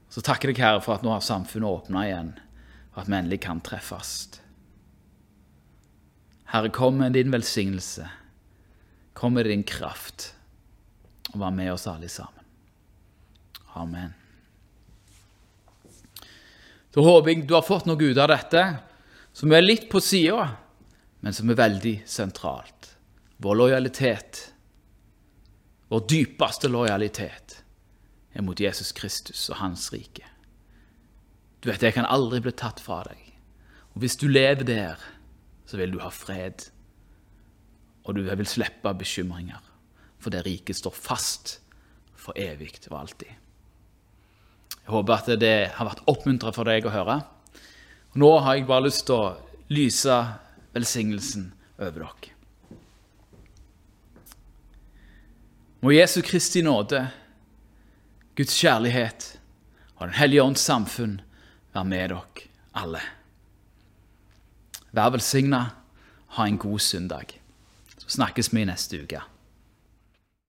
Så 0.09 0.23
takker 0.23 0.53
deg, 0.53 0.63
Herre, 0.63 0.81
for 0.81 0.95
at 0.95 1.03
nå 1.03 1.11
har 1.11 1.25
samfunnet 1.27 1.69
åpna 1.69 2.07
igjen, 2.07 2.33
og 2.95 3.03
at 3.03 3.11
vi 3.11 3.19
endelig 3.19 3.41
kan 3.43 3.61
treffes. 3.67 4.15
Herre, 6.55 6.71
kom 6.71 7.03
med 7.03 7.19
din 7.19 7.35
velsignelse. 7.35 8.07
Kom 9.19 9.35
med 9.35 9.51
din 9.51 9.67
kraft, 9.67 10.33
og 11.33 11.41
vær 11.43 11.55
med 11.55 11.73
oss 11.75 11.89
alle 11.91 12.09
sammen. 12.09 12.47
Amen. 13.75 14.15
Da 16.95 17.03
håper 17.03 17.33
jeg 17.33 17.47
du 17.49 17.57
har 17.57 17.67
fått 17.67 17.89
noe 17.89 17.99
ut 17.99 18.19
av 18.23 18.31
dette 18.31 18.63
som 19.35 19.53
er 19.53 19.65
litt 19.65 19.89
på 19.91 19.99
sida, 20.03 20.47
men 21.25 21.35
som 21.35 21.51
er 21.51 21.59
veldig 21.59 21.95
sentralt. 22.07 22.93
Vår 23.43 23.59
lojalitet, 23.59 24.45
vår 25.91 26.05
dypeste 26.11 26.71
lojalitet, 26.71 27.59
er 28.35 28.47
mot 28.47 28.61
Jesus 28.61 28.93
Kristus 28.95 29.49
og 29.51 29.59
hans 29.59 29.89
rike. 29.95 30.27
Du 31.61 31.71
vet, 31.71 31.81
det 31.83 31.95
kan 31.97 32.07
aldri 32.07 32.43
bli 32.45 32.53
tatt 32.55 32.83
fra 32.83 33.03
deg. 33.09 33.21
Og 33.95 34.03
hvis 34.03 34.19
du 34.21 34.29
lever 34.29 34.67
der, 34.69 35.03
så 35.67 35.79
vil 35.81 35.95
du 35.95 36.01
ha 36.03 36.11
fred. 36.15 36.67
Og 38.05 38.19
du 38.19 38.23
vil 38.27 38.47
slippe 38.47 38.93
bekymringer, 39.01 39.63
for 40.21 40.35
det 40.35 40.45
riket 40.47 40.79
står 40.79 40.95
fast 40.95 41.57
for 42.15 42.37
evig 42.39 42.77
og 42.91 43.01
alltid. 43.01 43.33
Jeg 44.85 44.93
håper 44.93 45.15
at 45.17 45.41
det 45.41 45.55
har 45.79 45.89
vært 45.89 46.05
oppmuntrende 46.11 46.53
for 46.57 46.69
deg 46.69 46.85
å 46.85 46.93
høre. 46.93 47.19
Nå 48.21 48.31
har 48.45 48.59
jeg 48.59 48.69
bare 48.69 48.85
lyst 48.85 49.07
til 49.09 49.17
å 49.17 49.33
lyse 49.73 50.19
velsignelsen 50.75 51.49
over 51.81 52.05
dere. 52.05 52.31
Må 55.85 55.93
Jesu 55.93 56.21
Kristi 56.25 56.63
nåde 56.65 57.03
Guds 58.37 58.55
kjærlighet 58.57 59.27
og 59.97 60.07
Den 60.09 60.17
hellige 60.19 60.43
ånds 60.43 60.65
samfunn 60.65 61.19
være 61.75 61.89
med 61.89 62.09
dere 62.11 62.49
alle. 62.75 63.03
Vær 64.95 65.13
velsigna. 65.15 65.65
Ha 66.35 66.47
en 66.47 66.59
god 66.59 66.81
søndag. 66.83 67.37
Så 67.99 68.17
snakkes 68.17 68.51
vi 68.53 68.65
neste 68.67 69.05
uke. 69.05 69.21